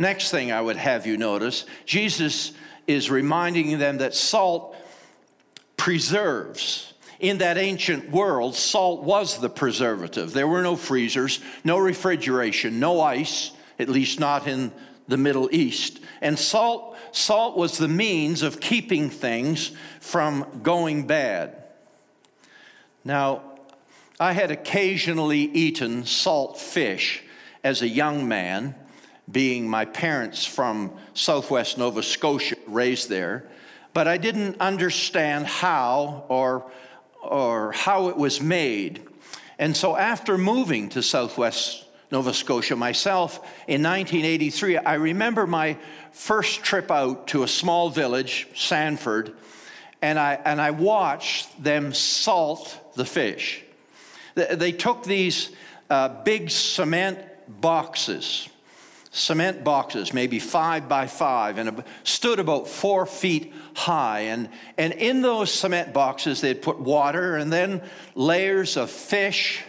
Next 0.00 0.30
thing 0.30 0.50
I 0.50 0.62
would 0.62 0.78
have 0.78 1.06
you 1.06 1.18
notice 1.18 1.66
Jesus 1.84 2.52
is 2.86 3.10
reminding 3.10 3.78
them 3.78 3.98
that 3.98 4.14
salt 4.14 4.74
preserves. 5.76 6.94
In 7.20 7.36
that 7.38 7.58
ancient 7.58 8.10
world, 8.10 8.54
salt 8.54 9.02
was 9.02 9.38
the 9.40 9.50
preservative. 9.50 10.32
There 10.32 10.48
were 10.48 10.62
no 10.62 10.74
freezers, 10.74 11.40
no 11.64 11.76
refrigeration, 11.76 12.80
no 12.80 13.02
ice, 13.02 13.50
at 13.78 13.90
least 13.90 14.18
not 14.18 14.46
in 14.46 14.72
the 15.06 15.18
Middle 15.18 15.54
East. 15.54 16.00
And 16.22 16.38
salt, 16.38 16.96
salt 17.12 17.58
was 17.58 17.76
the 17.76 17.86
means 17.86 18.40
of 18.40 18.58
keeping 18.58 19.10
things 19.10 19.72
from 20.00 20.62
going 20.62 21.06
bad. 21.06 21.62
Now, 23.04 23.42
I 24.20 24.34
had 24.34 24.50
occasionally 24.50 25.40
eaten 25.40 26.04
salt 26.04 26.60
fish 26.60 27.22
as 27.64 27.80
a 27.80 27.88
young 27.88 28.28
man 28.28 28.74
being 29.30 29.66
my 29.66 29.86
parents 29.86 30.44
from 30.44 30.92
southwest 31.14 31.78
Nova 31.78 32.02
Scotia, 32.02 32.56
raised 32.66 33.08
there, 33.08 33.48
but 33.94 34.06
I 34.06 34.18
didn't 34.18 34.60
understand 34.60 35.46
how 35.46 36.26
or, 36.28 36.70
or 37.22 37.72
how 37.72 38.08
it 38.08 38.16
was 38.18 38.42
made. 38.42 39.06
And 39.58 39.74
so 39.74 39.96
after 39.96 40.36
moving 40.36 40.90
to 40.90 41.02
southwest 41.02 41.86
Nova 42.12 42.34
Scotia 42.34 42.76
myself 42.76 43.36
in 43.66 43.82
1983, 43.82 44.76
I 44.76 44.94
remember 44.94 45.46
my 45.46 45.78
first 46.12 46.62
trip 46.62 46.90
out 46.90 47.28
to 47.28 47.42
a 47.42 47.48
small 47.48 47.88
village, 47.88 48.48
Sandford, 48.54 49.32
and 50.02 50.18
I, 50.18 50.34
and 50.44 50.60
I 50.60 50.72
watched 50.72 51.62
them 51.62 51.94
salt 51.94 52.78
the 52.96 53.06
fish. 53.06 53.64
They 54.34 54.72
took 54.72 55.04
these 55.04 55.50
uh, 55.88 56.22
big 56.22 56.50
cement 56.50 57.18
boxes 57.48 58.48
cement 59.12 59.64
boxes, 59.64 60.14
maybe 60.14 60.38
five 60.38 60.88
by 60.88 61.06
five, 61.06 61.58
and 61.58 61.82
stood 62.04 62.38
about 62.38 62.68
four 62.68 63.06
feet 63.06 63.52
high. 63.74 64.20
And, 64.20 64.48
and 64.78 64.92
in 64.92 65.20
those 65.22 65.52
cement 65.52 65.92
boxes, 65.92 66.40
they'd 66.40 66.62
put 66.62 66.78
water 66.78 67.36
and 67.36 67.52
then 67.52 67.82
layers 68.14 68.76
of 68.76 68.90
fish, 68.90 69.62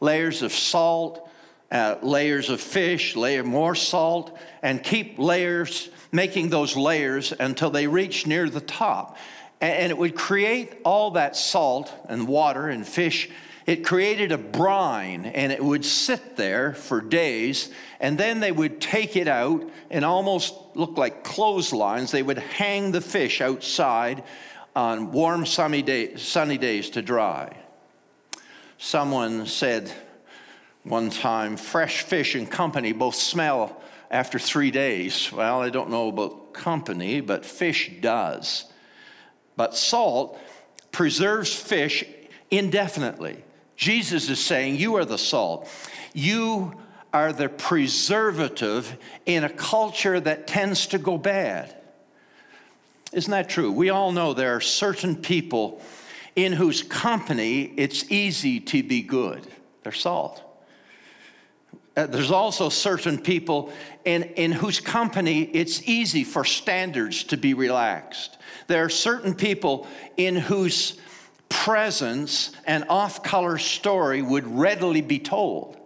layers 0.00 0.42
of 0.42 0.52
salt, 0.52 1.28
uh, 1.70 1.96
layers 2.02 2.50
of 2.50 2.60
fish, 2.60 3.14
layer 3.14 3.44
more 3.44 3.74
salt, 3.74 4.36
and 4.62 4.82
keep 4.82 5.18
layers, 5.18 5.88
making 6.10 6.48
those 6.48 6.76
layers 6.76 7.32
until 7.32 7.70
they 7.70 7.86
reach 7.86 8.26
near 8.26 8.50
the 8.50 8.60
top. 8.60 9.16
And, 9.60 9.74
and 9.74 9.90
it 9.92 9.98
would 9.98 10.16
create 10.16 10.76
all 10.84 11.12
that 11.12 11.36
salt 11.36 11.92
and 12.08 12.26
water 12.26 12.68
and 12.68 12.86
fish 12.86 13.30
it 13.66 13.84
created 13.84 14.30
a 14.30 14.38
brine 14.38 15.26
and 15.26 15.50
it 15.50 15.62
would 15.62 15.84
sit 15.84 16.36
there 16.36 16.72
for 16.72 17.00
days 17.00 17.68
and 17.98 18.16
then 18.16 18.38
they 18.38 18.52
would 18.52 18.80
take 18.80 19.16
it 19.16 19.26
out 19.26 19.68
and 19.90 20.04
almost 20.04 20.54
look 20.74 20.96
like 20.96 21.24
clotheslines. 21.24 22.12
They 22.12 22.22
would 22.22 22.38
hang 22.38 22.92
the 22.92 23.00
fish 23.00 23.40
outside 23.40 24.22
on 24.76 25.10
warm 25.10 25.44
sunny, 25.46 25.82
day, 25.82 26.14
sunny 26.16 26.58
days 26.58 26.90
to 26.90 27.02
dry. 27.02 27.56
Someone 28.78 29.46
said 29.46 29.92
one 30.84 31.10
time 31.10 31.56
fresh 31.56 32.02
fish 32.02 32.36
and 32.36 32.48
company 32.48 32.92
both 32.92 33.16
smell 33.16 33.82
after 34.12 34.38
three 34.38 34.70
days. 34.70 35.32
Well 35.32 35.62
i 35.62 35.70
don't 35.70 35.90
know 35.90 36.08
about 36.08 36.52
company 36.52 37.20
but 37.20 37.44
fish 37.44 37.90
does. 38.00 38.66
But 39.56 39.74
salt 39.74 40.38
preserves 40.92 41.52
fish 41.52 42.04
indefinitely 42.48 43.42
Jesus 43.76 44.28
is 44.28 44.38
saying, 44.38 44.76
You 44.76 44.96
are 44.96 45.04
the 45.04 45.18
salt. 45.18 45.68
You 46.14 46.74
are 47.12 47.32
the 47.32 47.48
preservative 47.48 48.96
in 49.24 49.44
a 49.44 49.48
culture 49.48 50.18
that 50.20 50.46
tends 50.46 50.88
to 50.88 50.98
go 50.98 51.18
bad. 51.18 51.74
Isn't 53.12 53.30
that 53.30 53.48
true? 53.48 53.72
We 53.72 53.90
all 53.90 54.12
know 54.12 54.34
there 54.34 54.56
are 54.56 54.60
certain 54.60 55.16
people 55.16 55.80
in 56.34 56.52
whose 56.52 56.82
company 56.82 57.72
it's 57.76 58.10
easy 58.10 58.60
to 58.60 58.82
be 58.82 59.02
good. 59.02 59.46
They're 59.82 59.92
salt. 59.92 60.42
Uh, 61.96 62.06
there's 62.06 62.30
also 62.30 62.68
certain 62.68 63.18
people 63.18 63.72
in, 64.04 64.22
in 64.22 64.52
whose 64.52 64.80
company 64.80 65.44
it's 65.44 65.82
easy 65.88 66.24
for 66.24 66.44
standards 66.44 67.24
to 67.24 67.38
be 67.38 67.54
relaxed. 67.54 68.36
There 68.66 68.84
are 68.84 68.90
certain 68.90 69.34
people 69.34 69.86
in 70.18 70.36
whose 70.36 70.98
presence 71.48 72.52
and 72.64 72.84
off 72.88 73.22
color 73.22 73.58
story 73.58 74.22
would 74.22 74.46
readily 74.46 75.00
be 75.00 75.18
told. 75.18 75.76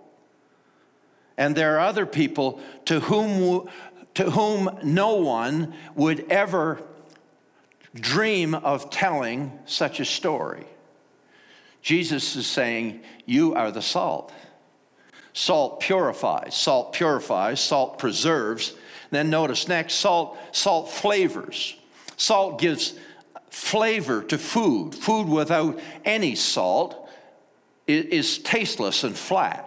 And 1.36 1.56
there 1.56 1.76
are 1.76 1.80
other 1.80 2.06
people 2.06 2.60
to 2.86 3.00
whom, 3.00 3.68
to 4.14 4.30
whom 4.30 4.78
no 4.82 5.16
one 5.16 5.74
would 5.94 6.30
ever 6.30 6.82
dream 7.94 8.54
of 8.54 8.90
telling 8.90 9.58
such 9.64 10.00
a 10.00 10.04
story. 10.04 10.66
Jesus 11.82 12.36
is 12.36 12.46
saying, 12.46 13.00
You 13.24 13.54
are 13.54 13.70
the 13.70 13.82
salt. 13.82 14.32
Salt 15.32 15.80
purifies, 15.80 16.54
salt 16.54 16.92
purifies, 16.92 17.60
salt 17.60 17.98
preserves. 17.98 18.74
Then 19.10 19.30
notice 19.30 19.68
next, 19.68 19.94
salt, 19.94 20.36
salt 20.52 20.90
flavors. 20.90 21.76
Salt 22.16 22.60
gives 22.60 22.94
flavor 23.50 24.22
to 24.22 24.38
food. 24.38 24.94
Food 24.94 25.28
without 25.28 25.78
any 26.04 26.34
salt 26.34 27.08
is 27.86 28.38
tasteless 28.38 29.04
and 29.04 29.16
flat. 29.16 29.66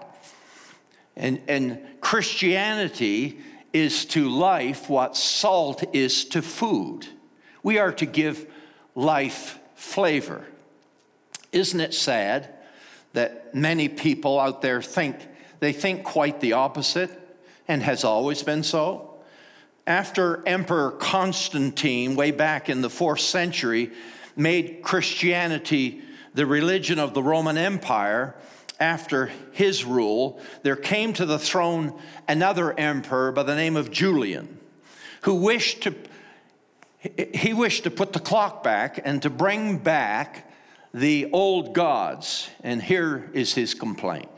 And, 1.16 1.42
and 1.48 1.80
Christianity 2.02 3.40
is 3.72 4.06
to 4.06 4.30
life 4.30 4.90
what 4.90 5.18
salt 5.18 5.84
is 5.94 6.26
to 6.26 6.42
food. 6.42 7.08
We 7.62 7.80
are 7.80 7.92
to 7.94 8.06
give 8.06 8.52
life 8.96 9.60
flavor. 9.76 10.46
Isn't 11.52 11.80
it 11.80 11.94
sad 11.94 12.50
that 13.14 13.54
many 13.54 13.90
people 13.90 14.40
out 14.40 14.62
there 14.62 14.82
think 14.82 15.16
they 15.60 15.74
think 15.74 16.04
quite 16.04 16.40
the 16.40 16.54
opposite 16.54 17.12
and 17.68 17.82
has 17.84 18.04
always 18.04 18.44
been 18.44 18.64
so? 18.64 19.13
After 19.86 20.48
Emperor 20.48 20.92
Constantine, 20.92 22.16
way 22.16 22.32
back 22.32 22.70
in 22.70 22.82
the 22.82 22.90
fourth 22.90 23.20
century, 23.20 23.92
made 24.36 24.82
Christianity 24.82 26.02
the 26.34 26.46
religion 26.46 27.00
of 27.00 27.14
the 27.14 27.22
Roman 27.22 27.58
Empire, 27.58 28.36
after 28.80 29.32
his 29.52 29.86
rule, 29.86 30.40
there 30.64 30.76
came 30.76 31.14
to 31.14 31.26
the 31.26 31.40
throne 31.40 31.98
another 32.28 32.78
emperor 32.78 33.32
by 33.32 33.44
the 33.44 33.56
name 33.56 33.78
of 33.78 33.92
Julian, 33.92 34.60
who 35.22 35.36
wished 35.36 35.84
to 35.84 35.96
he 37.34 37.52
wished 37.54 37.84
to 37.84 37.92
put 37.92 38.14
the 38.14 38.20
clock 38.20 38.64
back 38.64 38.98
and 39.04 39.22
to 39.24 39.30
bring 39.30 39.78
back 39.78 40.50
the 40.94 41.30
old 41.34 41.74
gods. 41.74 42.50
And 42.64 42.82
here 42.82 43.30
is 43.34 43.54
his 43.54 43.74
complaint. 43.74 44.30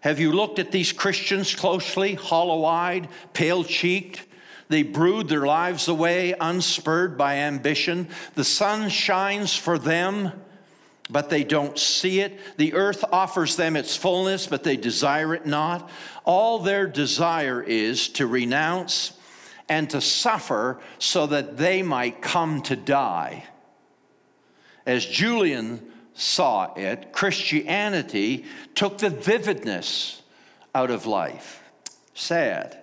Have 0.00 0.20
you 0.20 0.32
looked 0.32 0.58
at 0.58 0.70
these 0.70 0.92
Christians 0.92 1.54
closely, 1.54 2.14
hollow 2.14 2.66
eyed, 2.66 3.08
pale 3.32 3.64
cheeked? 3.64 4.22
They 4.72 4.82
brood 4.82 5.28
their 5.28 5.44
lives 5.44 5.86
away, 5.86 6.32
unspurred 6.32 7.18
by 7.18 7.36
ambition. 7.36 8.08
The 8.36 8.42
sun 8.42 8.88
shines 8.88 9.54
for 9.54 9.78
them, 9.78 10.32
but 11.10 11.28
they 11.28 11.44
don't 11.44 11.78
see 11.78 12.20
it. 12.20 12.40
The 12.56 12.72
earth 12.72 13.04
offers 13.12 13.56
them 13.56 13.76
its 13.76 13.98
fullness, 13.98 14.46
but 14.46 14.64
they 14.64 14.78
desire 14.78 15.34
it 15.34 15.44
not. 15.44 15.90
All 16.24 16.58
their 16.58 16.86
desire 16.86 17.62
is 17.62 18.08
to 18.10 18.26
renounce 18.26 19.12
and 19.68 19.90
to 19.90 20.00
suffer 20.00 20.80
so 20.98 21.26
that 21.26 21.58
they 21.58 21.82
might 21.82 22.22
come 22.22 22.62
to 22.62 22.74
die. 22.74 23.44
As 24.86 25.04
Julian 25.04 25.86
saw 26.14 26.72
it, 26.76 27.12
Christianity 27.12 28.46
took 28.74 28.96
the 28.96 29.10
vividness 29.10 30.22
out 30.74 30.90
of 30.90 31.04
life. 31.04 31.62
Sad. 32.14 32.81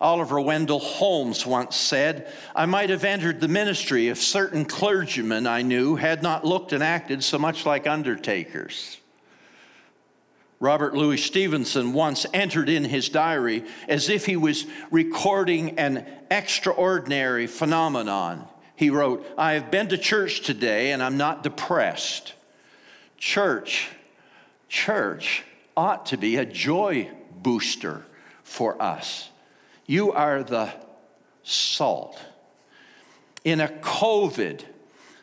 Oliver 0.00 0.40
Wendell 0.40 0.80
Holmes 0.80 1.46
once 1.46 1.76
said, 1.76 2.32
I 2.54 2.66
might 2.66 2.90
have 2.90 3.04
entered 3.04 3.40
the 3.40 3.48
ministry 3.48 4.08
if 4.08 4.20
certain 4.20 4.64
clergymen 4.64 5.46
I 5.46 5.62
knew 5.62 5.96
had 5.96 6.22
not 6.22 6.44
looked 6.44 6.72
and 6.72 6.82
acted 6.82 7.22
so 7.22 7.38
much 7.38 7.64
like 7.64 7.86
undertakers. 7.86 8.98
Robert 10.60 10.94
Louis 10.94 11.18
Stevenson 11.18 11.92
once 11.92 12.26
entered 12.32 12.68
in 12.68 12.84
his 12.84 13.08
diary 13.08 13.64
as 13.88 14.08
if 14.08 14.26
he 14.26 14.36
was 14.36 14.66
recording 14.90 15.78
an 15.78 16.06
extraordinary 16.30 17.46
phenomenon. 17.46 18.48
He 18.76 18.90
wrote, 18.90 19.26
I 19.38 19.52
have 19.52 19.70
been 19.70 19.88
to 19.88 19.98
church 19.98 20.40
today 20.40 20.92
and 20.92 21.02
I'm 21.02 21.16
not 21.16 21.42
depressed. 21.42 22.34
Church, 23.18 23.90
church 24.68 25.44
ought 25.76 26.06
to 26.06 26.16
be 26.16 26.36
a 26.36 26.44
joy 26.44 27.10
booster 27.42 28.04
for 28.42 28.80
us. 28.80 29.28
You 29.86 30.12
are 30.12 30.42
the 30.42 30.72
salt. 31.42 32.20
In 33.44 33.60
a 33.60 33.68
COVID 33.68 34.62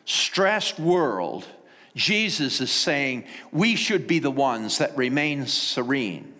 stressed 0.04 0.78
world, 0.78 1.46
Jesus 1.94 2.60
is 2.60 2.70
saying 2.70 3.24
we 3.50 3.76
should 3.76 4.06
be 4.06 4.18
the 4.18 4.30
ones 4.30 4.78
that 4.78 4.96
remain 4.96 5.46
serene. 5.46 6.32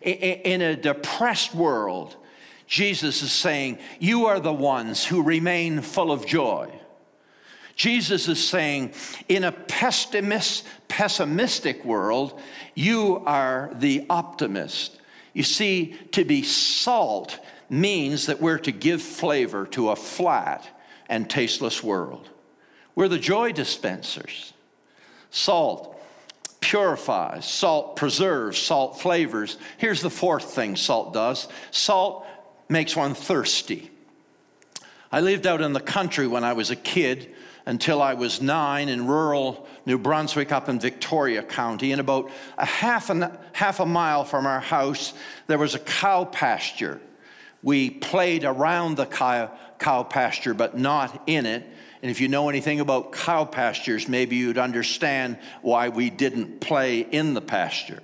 In 0.00 0.62
a 0.62 0.76
depressed 0.76 1.54
world, 1.54 2.16
Jesus 2.66 3.22
is 3.22 3.32
saying, 3.32 3.78
You 4.00 4.26
are 4.26 4.40
the 4.40 4.52
ones 4.52 5.04
who 5.04 5.22
remain 5.22 5.80
full 5.80 6.10
of 6.10 6.26
joy. 6.26 6.70
Jesus 7.76 8.28
is 8.28 8.46
saying, 8.46 8.92
in 9.28 9.44
a 9.44 9.52
pessimistic 9.52 11.84
world, 11.84 12.40
you 12.74 13.22
are 13.26 13.70
the 13.74 14.06
optimist. 14.08 14.98
You 15.34 15.42
see, 15.42 15.96
to 16.12 16.24
be 16.24 16.42
salt 16.42 17.38
means 17.68 18.26
that 18.26 18.40
we're 18.40 18.58
to 18.58 18.72
give 18.72 19.02
flavor 19.02 19.66
to 19.68 19.90
a 19.90 19.96
flat 19.96 20.66
and 21.08 21.28
tasteless 21.28 21.82
world. 21.82 22.30
We're 22.94 23.08
the 23.08 23.18
joy 23.18 23.52
dispensers. 23.52 24.52
Salt 25.30 26.00
purifies, 26.60 27.44
salt 27.44 27.96
preserves, 27.96 28.58
salt 28.58 29.00
flavors. 29.00 29.58
Here's 29.76 30.00
the 30.00 30.10
fourth 30.10 30.54
thing 30.54 30.76
salt 30.76 31.12
does 31.12 31.48
salt 31.70 32.26
makes 32.68 32.96
one 32.96 33.14
thirsty. 33.14 33.90
I 35.12 35.20
lived 35.20 35.46
out 35.46 35.60
in 35.60 35.72
the 35.72 35.80
country 35.80 36.26
when 36.26 36.44
I 36.44 36.54
was 36.54 36.70
a 36.70 36.76
kid 36.76 37.34
until 37.66 38.00
I 38.00 38.14
was 38.14 38.40
nine 38.40 38.88
in 38.88 39.06
rural 39.06 39.68
New 39.86 39.98
Brunswick 39.98 40.52
up 40.52 40.68
in 40.68 40.80
Victoria 40.80 41.42
County. 41.42 41.92
And 41.92 42.00
about 42.00 42.30
a 42.58 42.64
half, 42.64 43.10
a 43.10 43.38
half 43.52 43.80
a 43.80 43.86
mile 43.86 44.24
from 44.24 44.46
our 44.46 44.60
house, 44.60 45.12
there 45.46 45.58
was 45.58 45.74
a 45.74 45.78
cow 45.78 46.24
pasture. 46.24 47.00
We 47.62 47.90
played 47.90 48.44
around 48.44 48.96
the 48.96 49.06
cow, 49.06 49.50
cow 49.78 50.02
pasture, 50.02 50.54
but 50.54 50.76
not 50.76 51.22
in 51.26 51.46
it. 51.46 51.66
And 52.02 52.10
if 52.10 52.20
you 52.20 52.28
know 52.28 52.48
anything 52.48 52.80
about 52.80 53.12
cow 53.12 53.44
pastures, 53.44 54.08
maybe 54.08 54.36
you'd 54.36 54.58
understand 54.58 55.38
why 55.62 55.88
we 55.88 56.10
didn't 56.10 56.60
play 56.60 57.00
in 57.00 57.34
the 57.34 57.40
pasture. 57.40 58.02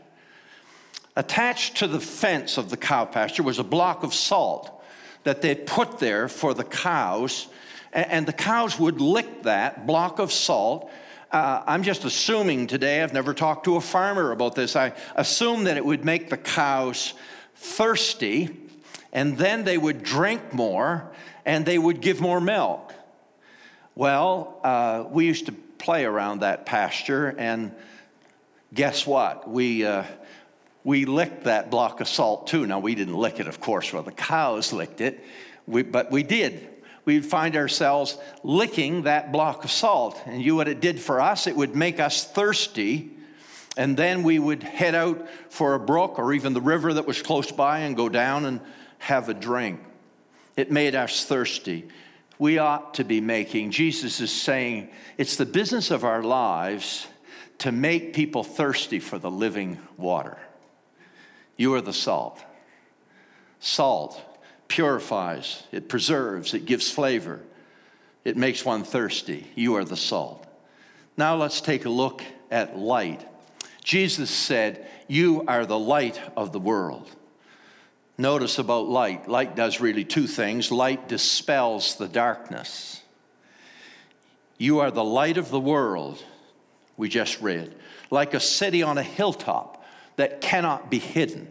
Attached 1.16 1.79
to 1.79 1.87
the 1.87 2.01
fence 2.01 2.57
of 2.57 2.71
the 2.71 2.77
cow 2.77 3.05
pasture 3.05 3.43
was 3.43 3.59
a 3.59 3.64
block 3.64 4.03
of 4.03 4.14
salt 4.14 4.83
that 5.25 5.43
they 5.43 5.55
put 5.55 5.99
there 5.99 6.29
for 6.29 6.55
the 6.55 6.64
cows 6.64 7.47
and 7.93 8.27
the 8.27 8.33
cows 8.33 8.79
would 8.79 9.01
lick 9.01 9.43
that 9.43 9.87
block 9.87 10.19
of 10.19 10.33
salt. 10.33 10.90
Uh, 11.31 11.62
I'm 11.64 11.85
just 11.85 12.05
assuming 12.05 12.66
today, 12.66 13.03
I've 13.03 13.12
never 13.12 13.33
talked 13.33 13.64
to 13.66 13.77
a 13.77 13.81
farmer 13.81 14.33
about 14.33 14.57
this. 14.57 14.75
I 14.75 14.95
assume 15.14 15.64
that 15.64 15.77
it 15.77 15.85
would 15.85 16.05
make 16.05 16.29
the 16.29 16.37
cows 16.37 17.14
thirsty, 17.55 18.51
and 19.12 19.38
then 19.38 19.62
they 19.62 19.79
would 19.79 20.03
drink 20.03 20.53
more 20.53 21.12
and 21.45 21.64
they 21.64 21.79
would 21.79 22.01
give 22.01 22.21
more 22.21 22.40
milk. 22.40 22.93
Well, 23.95 24.59
uh, 24.64 25.05
we 25.09 25.27
used 25.27 25.47
to 25.47 25.53
play 25.53 26.05
around 26.05 26.40
that 26.40 26.66
pasture, 26.66 27.33
and 27.38 27.73
guess 28.75 29.07
what? 29.07 29.49
We, 29.49 29.85
uh, 29.85 30.05
we 30.83 31.05
licked 31.05 31.45
that 31.45 31.71
block 31.71 32.01
of 32.01 32.09
salt 32.09 32.49
too. 32.49 32.66
Now, 32.66 32.81
we 32.81 32.97
didn't 32.97 33.16
lick 33.16 33.38
it, 33.38 33.47
of 33.47 33.61
course, 33.61 33.93
well, 33.93 34.03
the 34.03 34.11
cows 34.11 34.73
licked 34.73 35.01
it, 35.01 35.25
we, 35.69 35.83
but 35.83 36.11
we 36.11 36.25
did 36.25 36.69
we'd 37.05 37.27
find 37.27 37.57
ourselves 37.57 38.19
licking 38.43 39.03
that 39.03 39.33
block 39.33 39.65
of 39.65 39.71
salt. 39.71 40.21
And 40.27 40.43
you, 40.43 40.57
what 40.57 40.69
it 40.69 40.81
did 40.81 41.01
for 41.01 41.21
us, 41.21 41.47
it 41.47 41.57
would 41.57 41.75
make 41.75 42.01
us 42.01 42.25
thirsty. 42.25 43.11
And 43.77 43.97
then 43.97 44.23
we 44.23 44.39
would 44.39 44.63
head 44.63 44.95
out 44.95 45.29
for 45.49 45.75
a 45.75 45.81
brook 45.81 46.19
or 46.19 46.33
even 46.33 46.53
the 46.53 46.61
river 46.61 46.95
that 46.95 47.07
was 47.07 47.23
close 47.23 47.51
by 47.51 47.81
and 47.81 47.97
go 47.97 48.09
down 48.09 48.45
and 48.45 48.61
have 48.99 49.29
a 49.29 49.35
drink. 49.35 49.81
It 50.57 50.71
made 50.71 50.95
us 50.95 51.25
thirsty. 51.25 51.89
We 52.39 52.59
ought 52.59 52.95
to 52.95 53.05
be 53.05 53.21
making, 53.21 53.71
Jesus 53.71 54.21
is 54.21 54.33
saying, 54.33 54.91
it's 55.19 55.37
the 55.37 55.47
business 55.47 55.91
of 55.91 56.05
our 56.05 56.23
lives 56.23 57.07
to 57.59 57.73
make 57.73 58.15
people 58.15 58.43
thirsty 58.43 58.99
for 58.99 59.19
the 59.19 59.31
living 59.31 59.79
water. 59.99 60.39
You 61.57 61.75
are 61.75 61.83
the 61.83 61.93
salt. 61.93 62.43
Salt 63.61 64.19
purifies, 64.70 65.64
it 65.72 65.88
preserves, 65.88 66.54
it 66.54 66.64
gives 66.64 66.90
flavor, 66.90 67.40
it 68.24 68.37
makes 68.37 68.64
one 68.64 68.85
thirsty. 68.85 69.46
You 69.54 69.74
are 69.76 69.85
the 69.85 69.96
salt. 69.96 70.46
Now 71.16 71.37
let's 71.37 71.61
take 71.61 71.85
a 71.85 71.90
look 71.90 72.22
at 72.50 72.78
light. 72.78 73.26
Jesus 73.83 74.30
said, 74.30 74.87
You 75.09 75.44
are 75.46 75.66
the 75.66 75.78
light 75.78 76.18
of 76.37 76.52
the 76.52 76.61
world. 76.61 77.11
Notice 78.16 78.59
about 78.59 78.88
light 78.88 79.28
light 79.28 79.56
does 79.56 79.80
really 79.80 80.04
two 80.04 80.26
things 80.26 80.70
light 80.70 81.09
dispels 81.09 81.96
the 81.96 82.09
darkness. 82.09 83.02
You 84.56 84.80
are 84.80 84.90
the 84.90 85.04
light 85.04 85.37
of 85.38 85.50
the 85.50 85.61
world, 85.61 86.22
we 86.96 87.09
just 87.09 87.40
read, 87.40 87.74
like 88.11 88.35
a 88.35 88.40
city 88.40 88.83
on 88.83 88.98
a 88.98 89.02
hilltop 89.02 89.85
that 90.16 90.42
cannot 90.42 90.90
be 90.90 90.98
hidden. 90.98 91.48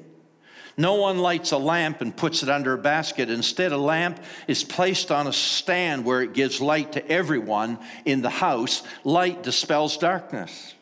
No 0.79 0.93
one 0.93 1.17
lights 1.17 1.51
a 1.51 1.57
lamp 1.57 1.99
and 1.99 2.15
puts 2.15 2.41
it 2.41 2.47
under 2.47 2.71
a 2.71 2.77
basket. 2.77 3.29
Instead, 3.29 3.73
a 3.73 3.77
lamp 3.77 4.17
is 4.47 4.63
placed 4.63 5.11
on 5.11 5.27
a 5.27 5.33
stand 5.33 6.05
where 6.05 6.21
it 6.21 6.31
gives 6.31 6.61
light 6.61 6.93
to 6.93 7.05
everyone 7.11 7.79
in 8.05 8.21
the 8.21 8.29
house. 8.29 8.81
Light 9.03 9.43
dispels 9.43 9.97
darkness. 9.97 10.73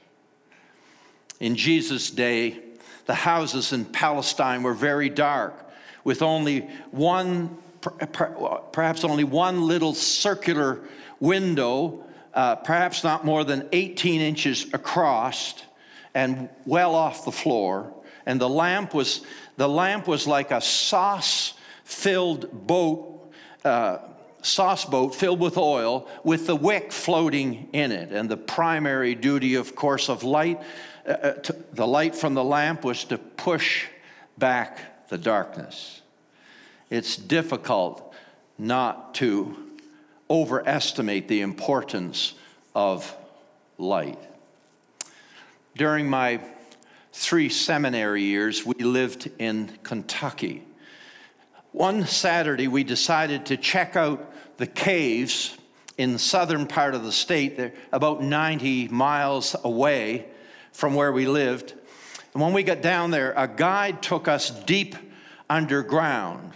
In 1.40 1.56
Jesus' 1.56 2.12
day, 2.12 2.60
the 3.08 3.16
houses 3.16 3.74
in 3.74 3.86
Palestine 3.86 4.62
were 4.62 4.76
very 4.76 5.10
dark, 5.10 5.68
with 6.04 6.22
only 6.22 6.70
one, 6.92 7.58
perhaps 7.82 9.04
only 9.04 9.24
one 9.24 9.64
little 9.64 9.96
circular 9.96 10.80
window, 11.20 12.06
uh, 12.36 12.56
perhaps 12.58 13.04
not 13.04 13.26
more 13.26 13.44
than 13.44 13.68
18 13.72 14.22
inches 14.22 14.72
across, 14.74 15.56
and 16.14 16.50
well 16.68 16.94
off 16.94 17.26
the 17.26 17.32
floor. 17.32 17.92
And 18.28 18.40
the 18.42 18.50
lamp 18.50 18.94
was 18.94 19.22
the 19.58 19.67
lamp 19.67 20.08
was 20.08 20.28
like 20.28 20.52
a 20.52 20.62
sauce 20.62 21.54
filled 21.84 22.67
boat, 22.67 23.32
uh, 23.65 23.98
sauce 24.41 24.86
boat 24.86 25.15
filled 25.15 25.39
with 25.39 25.58
oil 25.58 26.08
with 26.24 26.48
the 26.48 26.56
wick 26.56 26.91
floating 26.91 27.67
in 27.74 27.91
it. 27.91 28.12
And 28.12 28.30
the 28.30 28.38
primary 28.38 29.15
duty, 29.15 29.56
of 29.56 29.76
course, 29.76 30.10
of 30.10 30.24
light, 30.24 30.62
uh, 31.08 31.12
uh, 31.12 31.32
to, 31.34 31.56
the 31.74 31.88
light 31.88 32.15
from 32.15 32.36
the 32.36 32.43
lamp 32.43 32.84
was 32.84 33.04
to 33.06 33.17
push 33.17 33.86
back 34.38 35.08
the 35.10 35.17
darkness. 35.17 36.02
It's 36.89 37.17
difficult 37.17 38.13
not 38.58 39.15
to 39.15 39.56
overestimate 40.30 41.28
the 41.28 41.41
importance 41.41 42.34
of 42.76 43.15
light. 43.78 44.20
During 45.76 46.10
my 46.10 46.41
three 47.18 47.50
seminary 47.50 48.22
years, 48.22 48.64
we 48.64 48.76
lived 48.76 49.32
in 49.40 49.72
Kentucky. 49.82 50.64
One 51.72 52.06
Saturday, 52.06 52.68
we 52.68 52.84
decided 52.84 53.48
to 53.48 53.58
check 53.58 53.96
out 53.96 54.32
the 54.58 54.68
caves 54.68 55.58
in 55.98 56.14
the 56.14 56.20
southern 56.20 56.68
part 56.68 56.94
of 56.94 57.04
the 57.04 57.12
state. 57.12 57.58
They're 57.58 57.74
about 57.92 58.22
90 58.22 58.90
miles 58.90 59.56
away 59.64 60.28
from 60.72 60.94
where 60.94 61.12
we 61.12 61.26
lived. 61.26 61.74
And 62.34 62.42
when 62.42 62.54
we 62.54 62.62
got 62.62 62.82
down 62.82 63.10
there, 63.10 63.34
a 63.36 63.48
guide 63.48 64.04
took 64.04 64.28
us 64.28 64.52
deep 64.52 64.96
underground, 65.50 66.54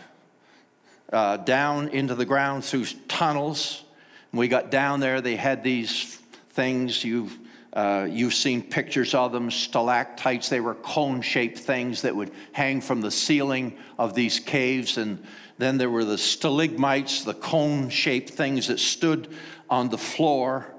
uh, 1.12 1.38
down 1.38 1.88
into 1.90 2.14
the 2.14 2.26
ground 2.26 2.64
through 2.64 2.86
tunnels. 3.08 3.84
When 4.30 4.40
we 4.40 4.48
got 4.48 4.70
down 4.70 5.00
there, 5.00 5.22
they 5.22 5.38
had 5.38 5.64
these 5.64 6.18
things 6.52 7.04
you've 7.04 7.36
uh, 7.74 8.08
you've 8.10 8.34
seen 8.34 8.62
pictures 8.62 9.14
of 9.14 9.32
them, 9.32 9.50
stalactites. 9.50 10.50
They 10.50 10.60
were 10.60 10.76
cone 10.76 11.22
shaped 11.22 11.60
things 11.60 12.02
that 12.02 12.16
would 12.16 12.32
hang 12.52 12.82
from 12.82 13.02
the 13.02 13.12
ceiling 13.12 13.78
of 13.98 14.14
these 14.14 14.40
caves. 14.40 14.98
And 14.98 15.24
then 15.58 15.78
there 15.78 15.90
were 15.90 16.04
the 16.04 16.18
stalagmites, 16.18 17.24
the 17.24 17.34
cone 17.34 17.90
shaped 17.90 18.32
things 18.32 18.68
that 18.68 18.80
stood 18.80 19.34
on 19.70 19.90
the 19.90 19.98
floor. 19.98 20.74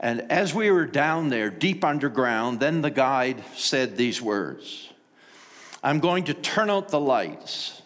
And 0.00 0.22
as 0.30 0.54
we 0.54 0.70
were 0.70 0.86
down 0.86 1.28
there, 1.28 1.50
deep 1.50 1.84
underground, 1.84 2.58
then 2.58 2.82
the 2.82 2.90
guide 2.90 3.42
said 3.54 3.96
these 3.96 4.20
words 4.20 4.88
I'm 5.82 6.00
going 6.00 6.24
to 6.24 6.34
turn 6.34 6.70
out 6.70 6.88
the 6.88 7.00
lights, 7.00 7.82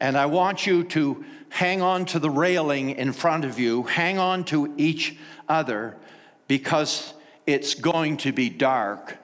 and 0.00 0.18
I 0.18 0.26
want 0.26 0.66
you 0.66 0.82
to 0.84 1.24
hang 1.48 1.82
on 1.82 2.04
to 2.06 2.18
the 2.18 2.30
railing 2.30 2.90
in 2.90 3.12
front 3.12 3.44
of 3.44 3.58
you, 3.58 3.84
hang 3.84 4.18
on 4.18 4.44
to 4.44 4.72
each 4.76 5.16
other, 5.48 5.96
because 6.48 7.12
it's 7.46 7.74
going 7.74 8.18
to 8.18 8.32
be 8.32 8.48
dark, 8.48 9.16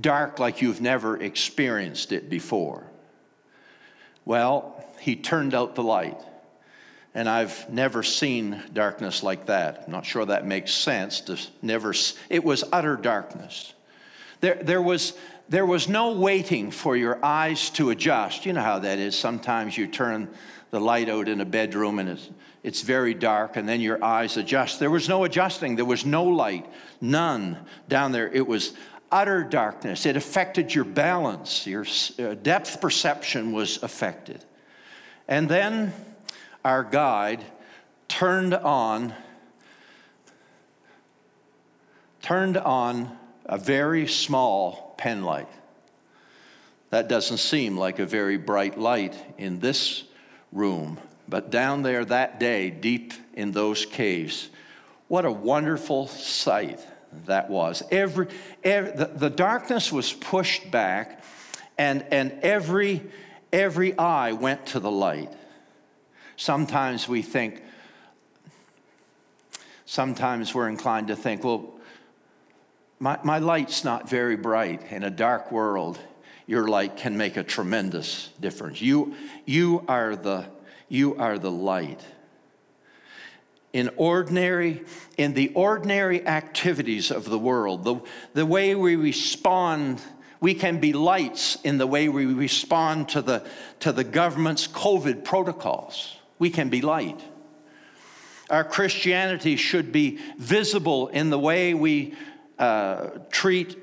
dark 0.00 0.38
like 0.38 0.62
you've 0.62 0.80
never 0.80 1.20
experienced 1.20 2.12
it 2.12 2.30
before. 2.30 2.84
Well, 4.24 4.84
he 5.00 5.16
turned 5.16 5.54
out 5.54 5.74
the 5.74 5.82
light. 5.82 6.18
And 7.16 7.28
I've 7.28 7.70
never 7.70 8.02
seen 8.02 8.60
darkness 8.72 9.22
like 9.22 9.46
that. 9.46 9.84
I'm 9.86 9.92
not 9.92 10.04
sure 10.04 10.24
that 10.24 10.46
makes 10.46 10.72
sense. 10.72 11.20
To 11.22 11.38
never, 11.62 11.94
it 12.28 12.42
was 12.42 12.64
utter 12.72 12.96
darkness. 12.96 13.72
There, 14.40 14.56
there, 14.56 14.82
was, 14.82 15.12
there 15.48 15.64
was 15.64 15.88
no 15.88 16.12
waiting 16.12 16.72
for 16.72 16.96
your 16.96 17.24
eyes 17.24 17.70
to 17.70 17.90
adjust. 17.90 18.44
You 18.46 18.52
know 18.52 18.62
how 18.62 18.80
that 18.80 18.98
is. 18.98 19.16
Sometimes 19.16 19.78
you 19.78 19.86
turn 19.86 20.28
the 20.70 20.80
light 20.80 21.08
out 21.08 21.28
in 21.28 21.40
a 21.40 21.44
bedroom 21.44 22.00
and 22.00 22.08
it's, 22.08 22.30
it's 22.64 22.80
very 22.80 23.12
dark, 23.12 23.56
and 23.56 23.68
then 23.68 23.82
your 23.82 24.02
eyes 24.02 24.38
adjust. 24.38 24.80
There 24.80 24.90
was 24.90 25.08
no 25.08 25.24
adjusting, 25.24 25.76
there 25.76 25.84
was 25.84 26.06
no 26.06 26.24
light, 26.24 26.66
none 27.00 27.58
down 27.88 28.10
there. 28.10 28.26
It 28.32 28.46
was 28.46 28.72
utter 29.12 29.44
darkness. 29.44 30.06
It 30.06 30.16
affected 30.16 30.74
your 30.74 30.84
balance, 30.84 31.66
your 31.66 31.84
uh, 32.18 32.34
depth 32.34 32.80
perception 32.80 33.52
was 33.52 33.82
affected. 33.82 34.42
And 35.28 35.46
then 35.48 35.92
our 36.64 36.82
guide 36.82 37.44
turned 38.08 38.54
on 38.54 39.14
turned 42.22 42.56
on 42.56 43.14
a 43.44 43.58
very 43.58 44.06
small 44.06 44.94
pen 44.96 45.22
light. 45.22 45.48
That 46.88 47.08
doesn't 47.08 47.36
seem 47.36 47.76
like 47.76 47.98
a 47.98 48.06
very 48.06 48.38
bright 48.38 48.78
light 48.78 49.14
in 49.36 49.60
this 49.60 50.04
room, 50.50 50.98
but 51.28 51.50
down 51.50 51.82
there 51.82 52.04
that 52.04 52.38
day, 52.38 52.70
deep 52.70 53.12
in 53.34 53.52
those 53.52 53.86
caves, 53.86 54.48
what 55.08 55.24
a 55.24 55.30
wonderful 55.30 56.06
sight 56.06 56.84
that 57.26 57.48
was. 57.48 57.82
Every, 57.90 58.28
every 58.62 58.92
the, 58.92 59.06
the 59.06 59.30
darkness 59.30 59.92
was 59.92 60.12
pushed 60.12 60.70
back, 60.70 61.22
and, 61.78 62.04
and 62.10 62.32
every, 62.42 63.02
every 63.52 63.96
eye 63.98 64.32
went 64.32 64.66
to 64.66 64.80
the 64.80 64.90
light. 64.90 65.32
Sometimes 66.36 67.08
we 67.08 67.22
think, 67.22 67.62
sometimes 69.84 70.54
we're 70.54 70.68
inclined 70.68 71.08
to 71.08 71.16
think, 71.16 71.44
well, 71.44 71.74
my, 72.98 73.18
my 73.22 73.38
light's 73.38 73.84
not 73.84 74.08
very 74.08 74.36
bright 74.36 74.82
in 74.90 75.02
a 75.02 75.10
dark 75.10 75.52
world. 75.52 75.98
Your 76.46 76.68
light 76.68 76.96
can 76.96 77.16
make 77.16 77.36
a 77.36 77.42
tremendous 77.42 78.30
difference. 78.40 78.80
You, 78.80 79.14
you, 79.44 79.84
are, 79.88 80.16
the, 80.16 80.46
you 80.88 81.16
are 81.16 81.38
the 81.38 81.50
light. 81.50 82.00
In 83.72 83.90
ordinary, 83.96 84.84
in 85.18 85.34
the 85.34 85.52
ordinary 85.54 86.26
activities 86.26 87.10
of 87.10 87.24
the 87.24 87.38
world, 87.38 87.84
the, 87.84 88.00
the 88.34 88.46
way 88.46 88.74
we 88.74 88.96
respond 88.96 90.00
we 90.44 90.52
can 90.52 90.78
be 90.78 90.92
lights 90.92 91.56
in 91.64 91.78
the 91.78 91.86
way 91.86 92.10
we 92.10 92.26
respond 92.26 93.08
to 93.08 93.22
the, 93.22 93.46
to 93.80 93.92
the 93.92 94.04
government's 94.04 94.68
COVID 94.68 95.24
protocols 95.24 96.18
we 96.38 96.50
can 96.50 96.68
be 96.68 96.82
light. 96.82 97.18
Our 98.50 98.62
Christianity 98.62 99.56
should 99.56 99.90
be 99.90 100.18
visible 100.36 101.08
in 101.08 101.30
the 101.30 101.38
way 101.38 101.72
we 101.72 102.12
uh, 102.58 103.08
treat 103.30 103.78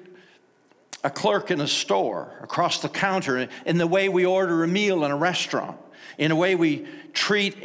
a 1.04 1.10
clerk 1.10 1.50
in 1.50 1.60
a 1.62 1.68
store, 1.68 2.32
across 2.44 2.84
the 2.84 2.90
counter, 2.90 3.50
in 3.66 3.78
the 3.80 3.88
way 3.88 4.08
we 4.08 4.24
order 4.24 4.64
a 4.64 4.68
meal 4.68 5.04
in 5.04 5.10
a 5.10 5.18
restaurant, 5.18 5.80
in 6.17 6.30
the 6.30 6.36
way 6.36 6.56
we 6.56 6.86
treat 7.13 7.58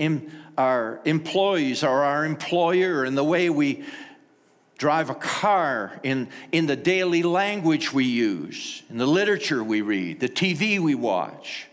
our 0.56 1.00
employees 1.04 1.82
or 1.82 2.04
our 2.04 2.24
employer, 2.24 3.04
in 3.04 3.14
the 3.14 3.24
way 3.24 3.50
we 3.50 3.84
drive 4.78 5.10
a 5.10 5.14
car, 5.14 5.98
in, 6.02 6.28
in 6.52 6.66
the 6.66 6.76
daily 6.76 7.22
language 7.22 7.92
we 7.92 8.04
use, 8.04 8.82
in 8.90 8.98
the 8.98 9.06
literature 9.06 9.64
we 9.64 9.80
read, 9.80 10.20
the 10.20 10.28
TV 10.28 10.78
we 10.78 10.94
watch, 10.94 11.66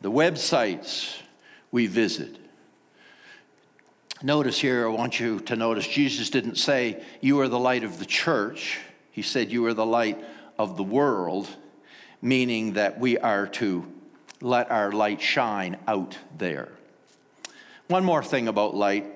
the 0.00 0.10
websites 0.10 1.16
we 1.70 1.86
visit. 1.86 2.36
Notice 4.22 4.58
here, 4.58 4.86
I 4.86 4.90
want 4.90 5.18
you 5.18 5.40
to 5.40 5.56
notice 5.56 5.86
Jesus 5.86 6.28
didn't 6.28 6.56
say, 6.56 7.02
You 7.22 7.40
are 7.40 7.48
the 7.48 7.58
light 7.58 7.84
of 7.84 7.98
the 7.98 8.04
church. 8.04 8.78
He 9.10 9.22
said, 9.22 9.50
You 9.50 9.64
are 9.64 9.74
the 9.74 9.86
light 9.86 10.22
of 10.58 10.76
the 10.76 10.82
world, 10.82 11.48
meaning 12.20 12.74
that 12.74 13.00
we 13.00 13.16
are 13.16 13.46
to 13.46 13.90
let 14.40 14.70
our 14.70 14.92
light 14.92 15.20
shine 15.20 15.78
out 15.86 16.16
there. 16.36 16.70
One 17.88 18.04
more 18.04 18.22
thing 18.22 18.48
about 18.48 18.74
light 18.74 19.06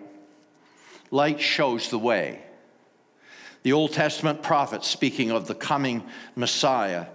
light 1.11 1.41
shows 1.41 1.91
the 1.91 1.99
way. 1.99 2.43
The 3.63 3.73
Old 3.73 3.93
Testament 3.93 4.43
prophets, 4.43 4.89
speaking 4.89 5.31
of 5.31 5.47
the 5.47 5.55
coming 5.55 6.03
Messiah, 6.35 7.07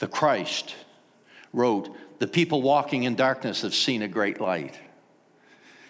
the 0.00 0.08
Christ, 0.08 0.74
wrote, 1.52 1.88
the 2.18 2.26
people 2.26 2.60
walking 2.60 3.04
in 3.04 3.14
darkness 3.14 3.62
have 3.62 3.74
seen 3.74 4.02
a 4.02 4.08
great 4.08 4.40
light. 4.40 4.78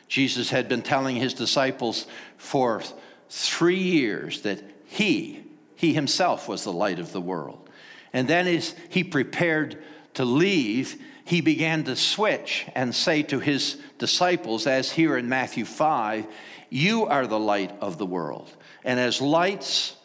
Jesus 0.07 0.51
had 0.51 0.69
been 0.69 0.83
telling 0.83 1.17
his 1.17 1.35
disciples 1.35 2.07
for 2.37 2.83
three 3.31 3.79
years 3.79 4.43
that 4.43 4.63
he, 4.85 5.43
he 5.77 5.93
himself 5.95 6.47
was 6.47 6.65
the 6.65 6.73
light 6.73 6.99
of 6.99 7.13
the 7.13 7.21
world. 7.21 7.69
And 8.13 8.29
then 8.29 8.47
as 8.47 8.75
he 8.91 9.03
prepared 9.03 9.83
to 10.15 10.25
leave, 10.25 11.01
he 11.25 11.41
began 11.41 11.85
to 11.85 11.97
switch 11.97 12.67
and 12.75 12.95
say 12.95 13.23
to 13.25 13.41
his 13.41 13.79
disciples, 13.99 14.67
as 14.67 14.93
here 14.93 15.17
in 15.17 15.29
Matthew 15.29 15.65
5, 15.65 16.27
You 16.71 17.07
are 17.07 17.27
the 17.27 17.39
light 17.39 17.73
of 17.81 17.99
the 17.99 18.07
world. 18.07 18.55
And 18.85 19.01
as 19.01 19.21
lights, 19.21 19.97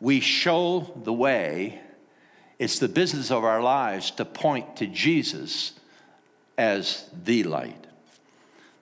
we 0.00 0.20
show 0.20 0.92
the 1.04 1.12
way 1.12 1.80
it's 2.58 2.78
the 2.78 2.88
business 2.88 3.30
of 3.30 3.42
our 3.42 3.62
lives 3.62 4.10
to 4.12 4.24
point 4.26 4.76
to 4.76 4.86
Jesus 4.86 5.72
as 6.58 7.08
the 7.24 7.42
light. 7.44 7.86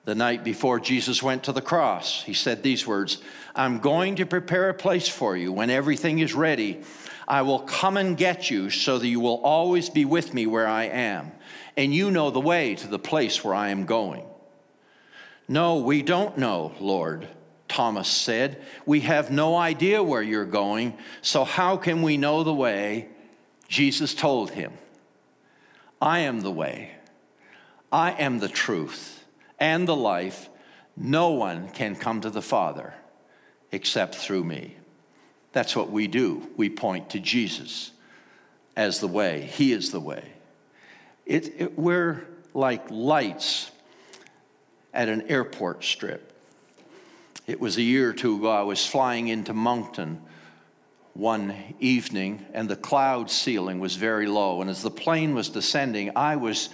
The 0.05 0.17
night 0.17 0.43
before 0.43 0.81
Jesus 0.81 1.23
went 1.23 1.45
to 1.45 1.53
the 1.53 1.63
cross, 1.63 2.25
he 2.25 2.35
said 2.35 2.63
these 2.63 2.87
words 2.87 3.19
I'm 3.55 3.79
going 3.79 4.17
to 4.17 4.27
prepare 4.27 4.69
a 4.69 4.75
place 4.75 5.09
for 5.09 5.37
you. 5.37 5.53
When 5.53 5.71
everything 5.71 6.19
is 6.19 6.35
ready, 6.35 6.81
I 7.29 7.43
will 7.43 7.61
come 7.61 7.99
and 7.99 8.17
get 8.17 8.51
you 8.51 8.71
so 8.71 8.99
that 8.99 9.07
you 9.07 9.21
will 9.21 9.43
always 9.43 9.91
be 9.91 10.07
with 10.07 10.33
me 10.33 10.47
where 10.47 10.67
I 10.67 10.85
am, 10.85 11.31
and 11.77 11.95
you 11.95 12.11
know 12.11 12.31
the 12.31 12.41
way 12.41 12.75
to 12.77 12.89
the 12.89 12.99
place 12.99 13.45
where 13.45 13.55
I 13.55 13.69
am 13.69 13.85
going. 13.85 14.25
No, 15.47 15.77
we 15.77 16.01
don't 16.01 16.39
know, 16.39 16.73
Lord, 16.81 17.29
Thomas 17.69 18.09
said. 18.09 18.63
We 18.87 19.01
have 19.01 19.31
no 19.31 19.57
idea 19.57 20.03
where 20.03 20.23
you're 20.23 20.47
going, 20.47 20.97
so 21.21 21.45
how 21.45 21.77
can 21.77 22.01
we 22.01 22.17
know 22.17 22.45
the 22.45 22.55
way? 22.55 23.09
Jesus 23.69 24.15
told 24.15 24.53
him, 24.53 24.73
I 26.01 26.21
am 26.21 26.41
the 26.41 26.51
way, 26.51 26.93
I 27.93 28.13
am 28.13 28.39
the 28.39 28.49
truth 28.49 29.23
and 29.59 29.87
the 29.87 29.97
life. 29.97 30.49
No 30.97 31.31
one 31.31 31.69
can 31.69 31.95
come 31.95 32.23
to 32.23 32.31
the 32.31 32.43
Father 32.43 32.95
except 33.71 34.15
through 34.15 34.45
me. 34.45 34.78
That's 35.53 35.75
what 35.75 35.91
we 35.91 36.07
do. 36.07 36.49
We 36.57 36.69
point 36.69 37.11
to 37.11 37.21
Jesus 37.21 37.93
as 38.77 39.01
the 39.01 39.09
way, 39.09 39.43
He 39.53 39.73
is 39.73 39.91
the 39.91 40.01
way. 40.01 40.25
It, 41.27 41.53
it, 41.61 41.79
we're 41.79 42.27
like 42.55 42.91
lights 42.91 43.71
at 44.95 45.09
an 45.09 45.23
airport 45.23 45.85
strip. 45.85 46.33
It 47.47 47.61
was 47.61 47.77
a 47.77 47.83
year 47.83 48.11
or 48.11 48.13
two 48.13 48.37
ago, 48.37 48.51
I 48.51 48.63
was 48.63 48.87
flying 48.87 49.29
into 49.29 49.53
Moncton 49.53 50.21
one 51.15 51.55
evening, 51.81 52.47
and 52.53 52.69
the 52.69 52.77
cloud 52.77 53.31
ceiling 53.31 53.81
was 53.81 53.97
very 53.97 54.27
low. 54.27 54.61
And 54.61 54.71
as 54.71 54.83
the 54.83 54.91
plane 54.91 55.35
was 55.35 55.49
descending, 55.49 56.13
I 56.15 56.37
was 56.37 56.69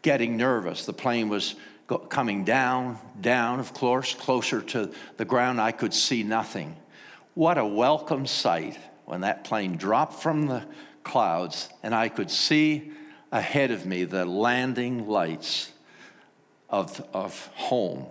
getting 0.00 0.36
nervous. 0.36 0.86
The 0.86 0.92
plane 0.92 1.28
was 1.28 1.54
go- 1.86 1.98
coming 1.98 2.44
down, 2.44 2.98
down, 3.20 3.60
of 3.60 3.74
course, 3.74 4.14
closer 4.14 4.62
to 4.62 4.90
the 5.18 5.24
ground. 5.24 5.60
I 5.60 5.72
could 5.72 5.92
see 5.92 6.22
nothing. 6.22 6.76
What 7.34 7.56
a 7.56 7.64
welcome 7.64 8.26
sight 8.26 8.78
when 9.06 9.22
that 9.22 9.44
plane 9.44 9.76
dropped 9.76 10.22
from 10.22 10.46
the 10.48 10.64
clouds, 11.02 11.70
and 11.82 11.94
I 11.94 12.10
could 12.10 12.30
see 12.30 12.92
ahead 13.30 13.70
of 13.70 13.86
me 13.86 14.04
the 14.04 14.26
landing 14.26 15.08
lights 15.08 15.72
of, 16.68 17.02
of 17.14 17.46
home. 17.54 18.06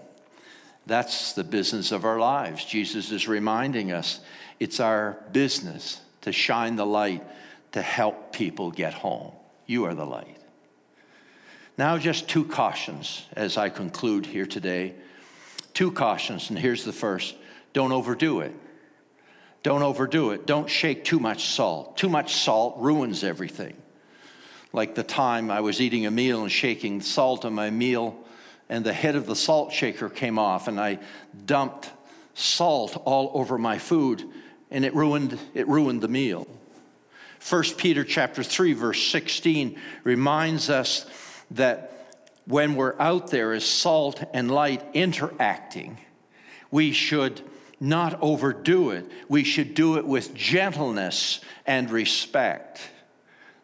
That's 0.88 1.34
the 1.34 1.44
business 1.44 1.92
of 1.92 2.04
our 2.04 2.18
lives. 2.18 2.66
Jesus 2.66 3.12
is 3.12 3.28
reminding 3.28 3.92
us 3.92 4.22
it's 4.60 4.80
our 4.80 5.20
business 5.32 6.02
to 6.22 6.32
shine 6.32 6.76
the 6.76 6.86
light 6.86 7.24
to 7.74 7.82
help 7.82 8.34
people 8.34 8.72
get 8.72 8.94
home. 8.96 9.32
You 9.68 9.86
are 9.86 9.94
the 9.94 10.06
light. 10.06 10.38
Now, 11.78 12.00
just 12.00 12.28
two 12.28 12.46
cautions 12.46 13.28
as 13.34 13.56
I 13.56 13.70
conclude 13.70 14.26
here 14.26 14.48
today. 14.48 14.96
Two 15.76 15.92
cautions, 15.92 16.50
and 16.50 16.58
here's 16.58 16.84
the 16.84 16.92
first 16.92 17.36
don't 17.74 17.92
overdo 17.92 18.42
it. 18.42 18.54
Don't 19.63 19.84
overdo 19.84 20.32
it. 20.32 20.47
Don't 20.47 20.69
shake 20.69 21.04
too 21.04 21.19
much 21.19 21.45
salt. 21.50 21.97
Too 21.97 22.10
much 22.10 22.36
salt 22.36 22.78
ruins 22.80 23.24
everything. 23.24 23.76
Like 24.74 24.95
the 24.95 25.04
time 25.04 25.52
I 25.52 25.62
was 25.62 25.82
eating 25.82 26.06
a 26.06 26.12
meal 26.12 26.41
and 26.41 26.52
shaking 26.52 27.02
salt 27.02 27.45
on 27.45 27.54
my 27.54 27.69
meal, 27.69 28.17
and 28.69 28.86
the 28.86 28.93
head 28.93 29.15
of 29.15 29.26
the 29.26 29.36
salt 29.36 29.71
shaker 29.74 30.10
came 30.10 30.39
off, 30.39 30.67
and 30.67 30.80
I 30.80 31.00
dumped 31.45 31.89
salt 32.34 33.02
all 33.06 33.32
over 33.34 33.58
my 33.58 33.78
food, 33.78 34.24
and 34.71 34.86
it 34.86 34.95
ruined, 34.95 35.38
it 35.54 35.67
ruined 35.67 36.02
the 36.02 36.08
meal. 36.08 36.47
1 37.47 37.63
Peter 37.78 38.04
chapter 38.04 38.43
3 38.43 38.74
verse 38.74 39.02
16 39.08 39.80
reminds 40.04 40.69
us 40.69 41.06
that 41.52 41.91
when 42.45 42.76
we're 42.76 43.00
out 43.00 43.28
there 43.30 43.54
as 43.54 43.65
salt 43.65 44.24
and 44.34 44.50
light 44.50 44.84
interacting, 44.93 45.97
we 46.69 46.91
should 46.91 47.41
not 47.82 48.22
overdo 48.22 48.91
it. 48.91 49.12
We 49.28 49.44
should 49.44 49.74
do 49.74 49.98
it 49.98 50.06
with 50.06 50.34
gentleness 50.36 51.41
and 51.65 51.89
respect. 51.89 52.80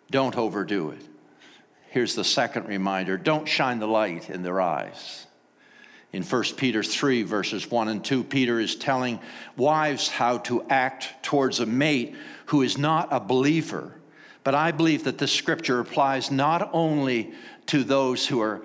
Don't 0.09 0.35
overdo 0.35 0.89
it. 0.89 1.01
Here's 1.89 2.15
the 2.15 2.23
second 2.23 2.67
reminder 2.67 3.17
don't 3.17 3.47
shine 3.47 3.79
the 3.79 3.87
light 3.87 4.29
in 4.29 4.43
their 4.43 4.59
eyes. 4.59 5.25
In 6.13 6.23
1 6.23 6.43
Peter 6.55 6.83
3, 6.83 7.23
verses 7.23 7.69
1 7.69 7.89
and 7.89 8.03
2, 8.03 8.23
Peter 8.23 8.59
is 8.59 8.75
telling 8.75 9.19
wives 9.55 10.07
how 10.07 10.39
to 10.39 10.63
act 10.69 11.09
towards 11.21 11.59
a 11.59 11.65
mate 11.65 12.15
who 12.47 12.61
is 12.61 12.77
not 12.77 13.09
a 13.11 13.19
believer. 13.19 13.93
But 14.43 14.55
I 14.55 14.71
believe 14.71 15.03
that 15.03 15.17
this 15.17 15.31
scripture 15.31 15.79
applies 15.79 16.31
not 16.31 16.69
only 16.73 17.33
to 17.67 17.83
those 17.83 18.25
who 18.25 18.39
are, 18.41 18.61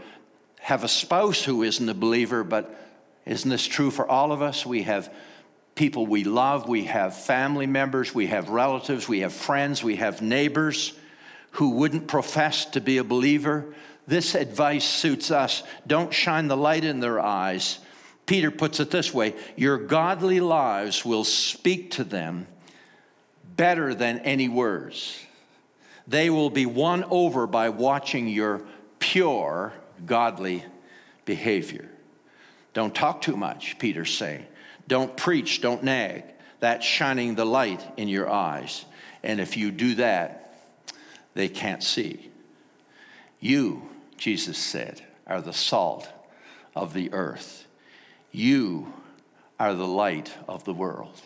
have 0.61 0.85
a 0.85 0.89
spouse 0.89 1.43
who 1.43 1.65
isn't 1.65 1.89
a 1.89 1.95
believer, 1.95 2.45
but 2.45 2.75
isn't 3.27 3.51
this 3.51 3.67
true 3.67 3.91
for 3.91 4.09
all 4.09 4.31
of 4.31 4.41
us? 4.41 4.65
We 4.65 4.85
have 4.85 5.13
people 5.75 6.07
we 6.07 6.25
love, 6.25 6.69
we 6.69 6.85
have 6.85 7.17
family 7.17 7.67
members, 7.67 8.15
we 8.15 8.27
have 8.29 8.49
relatives, 8.49 9.09
we 9.09 9.21
have 9.21 9.33
friends, 9.33 9.83
we 9.83 9.97
have 9.97 10.21
neighbors 10.21 10.93
who 11.53 11.71
wouldn't 11.71 12.09
profess 12.09 12.67
to 12.67 12.81
be 12.81 12.99
a 12.99 13.05
believer. 13.05 13.75
This 14.07 14.35
advice 14.35 14.85
suits 14.85 15.31
us. 15.31 15.63
Don't 15.87 16.13
shine 16.13 16.49
the 16.49 16.57
light 16.57 16.85
in 16.85 17.01
their 17.01 17.21
eyes. 17.21 17.79
Peter 18.27 18.51
puts 18.51 18.81
it 18.81 18.91
this 18.91 19.13
way 19.13 19.35
Your 19.57 19.79
godly 19.79 20.41
lives 20.41 21.05
will 21.05 21.25
speak 21.25 21.93
to 21.93 22.05
them 22.05 22.47
better 23.57 23.95
than 23.95 24.21
any 24.21 24.49
words. 24.49 25.19
They 26.09 26.31
will 26.31 26.51
be 26.51 26.67
won 26.67 27.05
over 27.05 27.47
by 27.47 27.69
watching 27.69 28.29
your 28.29 28.63
pure, 28.99 29.73
godly 30.05 30.65
behavior. 31.25 31.89
Don't 32.75 32.95
talk 32.95 33.21
too 33.21 33.37
much, 33.37 33.79
Peter's 33.79 34.13
saying. 34.13 34.47
Don't 34.89 35.17
preach, 35.17 35.61
don't 35.61 35.83
nag. 35.83 36.25
That's 36.61 36.87
shining 36.87 37.35
the 37.35 37.45
light 37.45 37.85
in 37.97 38.09
your 38.09 38.31
eyes. 38.31 38.85
And 39.23 39.41
if 39.41 39.57
you 39.57 39.71
do 39.71 39.97
that, 39.97 40.55
they 41.35 41.49
can't 41.49 41.83
see. 41.83 42.31
You, 43.41 43.83
Jesus 44.17 44.59
said, 44.59 45.03
are 45.27 45.41
the 45.41 45.53
salt 45.53 46.09
of 46.77 46.95
the 46.95 47.13
earth. 47.13 47.67
You 48.31 48.93
are 49.59 49.75
the 49.75 49.87
light 49.87 50.33
of 50.49 50.65
the 50.65 50.75
world. 50.75 51.21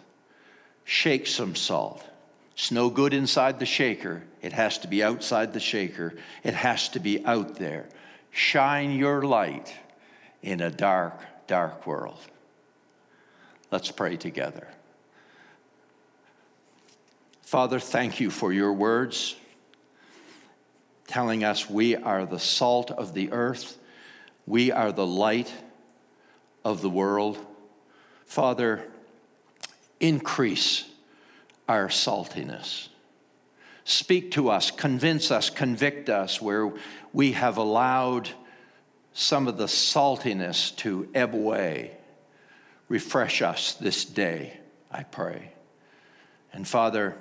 Shake 0.85 1.27
some 1.27 1.55
salt. 1.55 2.05
It's 2.53 2.71
no 2.71 2.89
good 2.89 3.13
inside 3.13 3.59
the 3.59 3.67
shaker. 3.67 4.23
It 4.41 4.53
has 4.53 4.79
to 4.79 4.89
be 4.89 5.03
outside 5.03 5.53
the 5.53 5.61
shaker. 5.61 6.15
It 6.43 6.55
has 6.55 6.89
to 6.91 7.01
be 7.01 7.25
out 7.27 7.57
there. 7.57 7.87
Shine 8.31 8.93
your 8.93 9.23
light 9.23 9.75
in 10.43 10.61
a 10.61 10.71
dark, 10.71 11.21
dark 11.47 11.87
world. 11.87 12.21
Let's 13.77 13.91
pray 13.91 14.17
together. 14.17 14.69
Father, 17.43 17.79
thank 17.79 18.21
you 18.21 18.31
for 18.31 18.51
your 18.51 18.73
words 18.73 19.37
telling 21.07 21.45
us 21.45 21.69
we 21.69 21.95
are 21.95 22.25
the 22.25 22.39
salt 22.39 22.91
of 22.91 23.13
the 23.13 23.33
earth, 23.33 23.77
we 24.47 24.73
are 24.73 24.93
the 24.93 25.07
light 25.07 25.53
of 26.65 26.81
the 26.81 26.89
world. 26.89 27.37
Father, 28.25 28.83
increase 30.01 30.89
our 31.69 31.89
saltiness. 31.89 32.89
Speak 33.85 34.31
to 34.31 34.49
us, 34.49 34.71
convince 34.71 35.31
us, 35.31 35.51
convict 35.51 36.09
us 36.09 36.41
where 36.41 36.73
we 37.13 37.33
have 37.33 37.59
allowed 37.59 38.31
some 39.13 39.47
of 39.47 39.59
the 39.59 39.67
saltiness 39.67 40.75
to 40.77 41.11
ebb 41.15 41.35
away. 41.35 41.99
Refresh 42.89 43.43
us 43.43 43.75
this 43.75 44.05
day, 44.05 44.59
I 44.91 45.03
pray. 45.03 45.53
And 46.53 46.67
Father, 46.67 47.17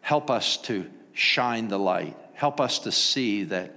help 0.00 0.30
us 0.30 0.56
to 0.58 0.90
shine 1.12 1.68
the 1.68 1.78
light. 1.78 2.16
Help 2.34 2.60
us 2.60 2.80
to 2.80 2.92
see 2.92 3.44
that 3.44 3.76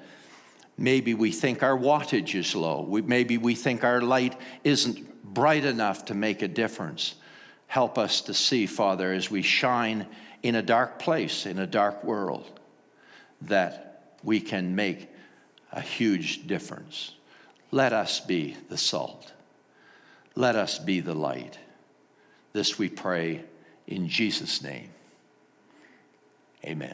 maybe 0.77 1.13
we 1.13 1.31
think 1.31 1.63
our 1.63 1.77
wattage 1.77 2.35
is 2.35 2.55
low. 2.55 2.81
We, 2.81 3.01
maybe 3.01 3.37
we 3.37 3.55
think 3.55 3.83
our 3.83 4.01
light 4.01 4.39
isn't 4.63 5.33
bright 5.33 5.65
enough 5.65 6.05
to 6.05 6.13
make 6.13 6.41
a 6.41 6.47
difference. 6.47 7.15
Help 7.67 7.97
us 7.97 8.21
to 8.21 8.33
see, 8.33 8.65
Father, 8.65 9.13
as 9.13 9.31
we 9.31 9.41
shine 9.41 10.07
in 10.43 10.55
a 10.55 10.61
dark 10.61 10.99
place, 10.99 11.45
in 11.45 11.59
a 11.59 11.67
dark 11.67 12.03
world, 12.03 12.59
that 13.41 14.17
we 14.23 14.39
can 14.39 14.75
make 14.75 15.09
a 15.71 15.81
huge 15.81 16.47
difference. 16.47 17.13
Let 17.71 17.93
us 17.93 18.19
be 18.19 18.55
the 18.69 18.77
salt. 18.77 19.33
Let 20.38 20.56
us 20.56 20.78
be 20.78 21.00
the 21.00 21.15
light. 21.15 21.58
This 22.54 22.78
we 22.78 22.89
pray 22.89 23.43
in 23.88 24.08
Jesus' 24.08 24.62
name. 24.62 24.91
Amen. 26.63 26.93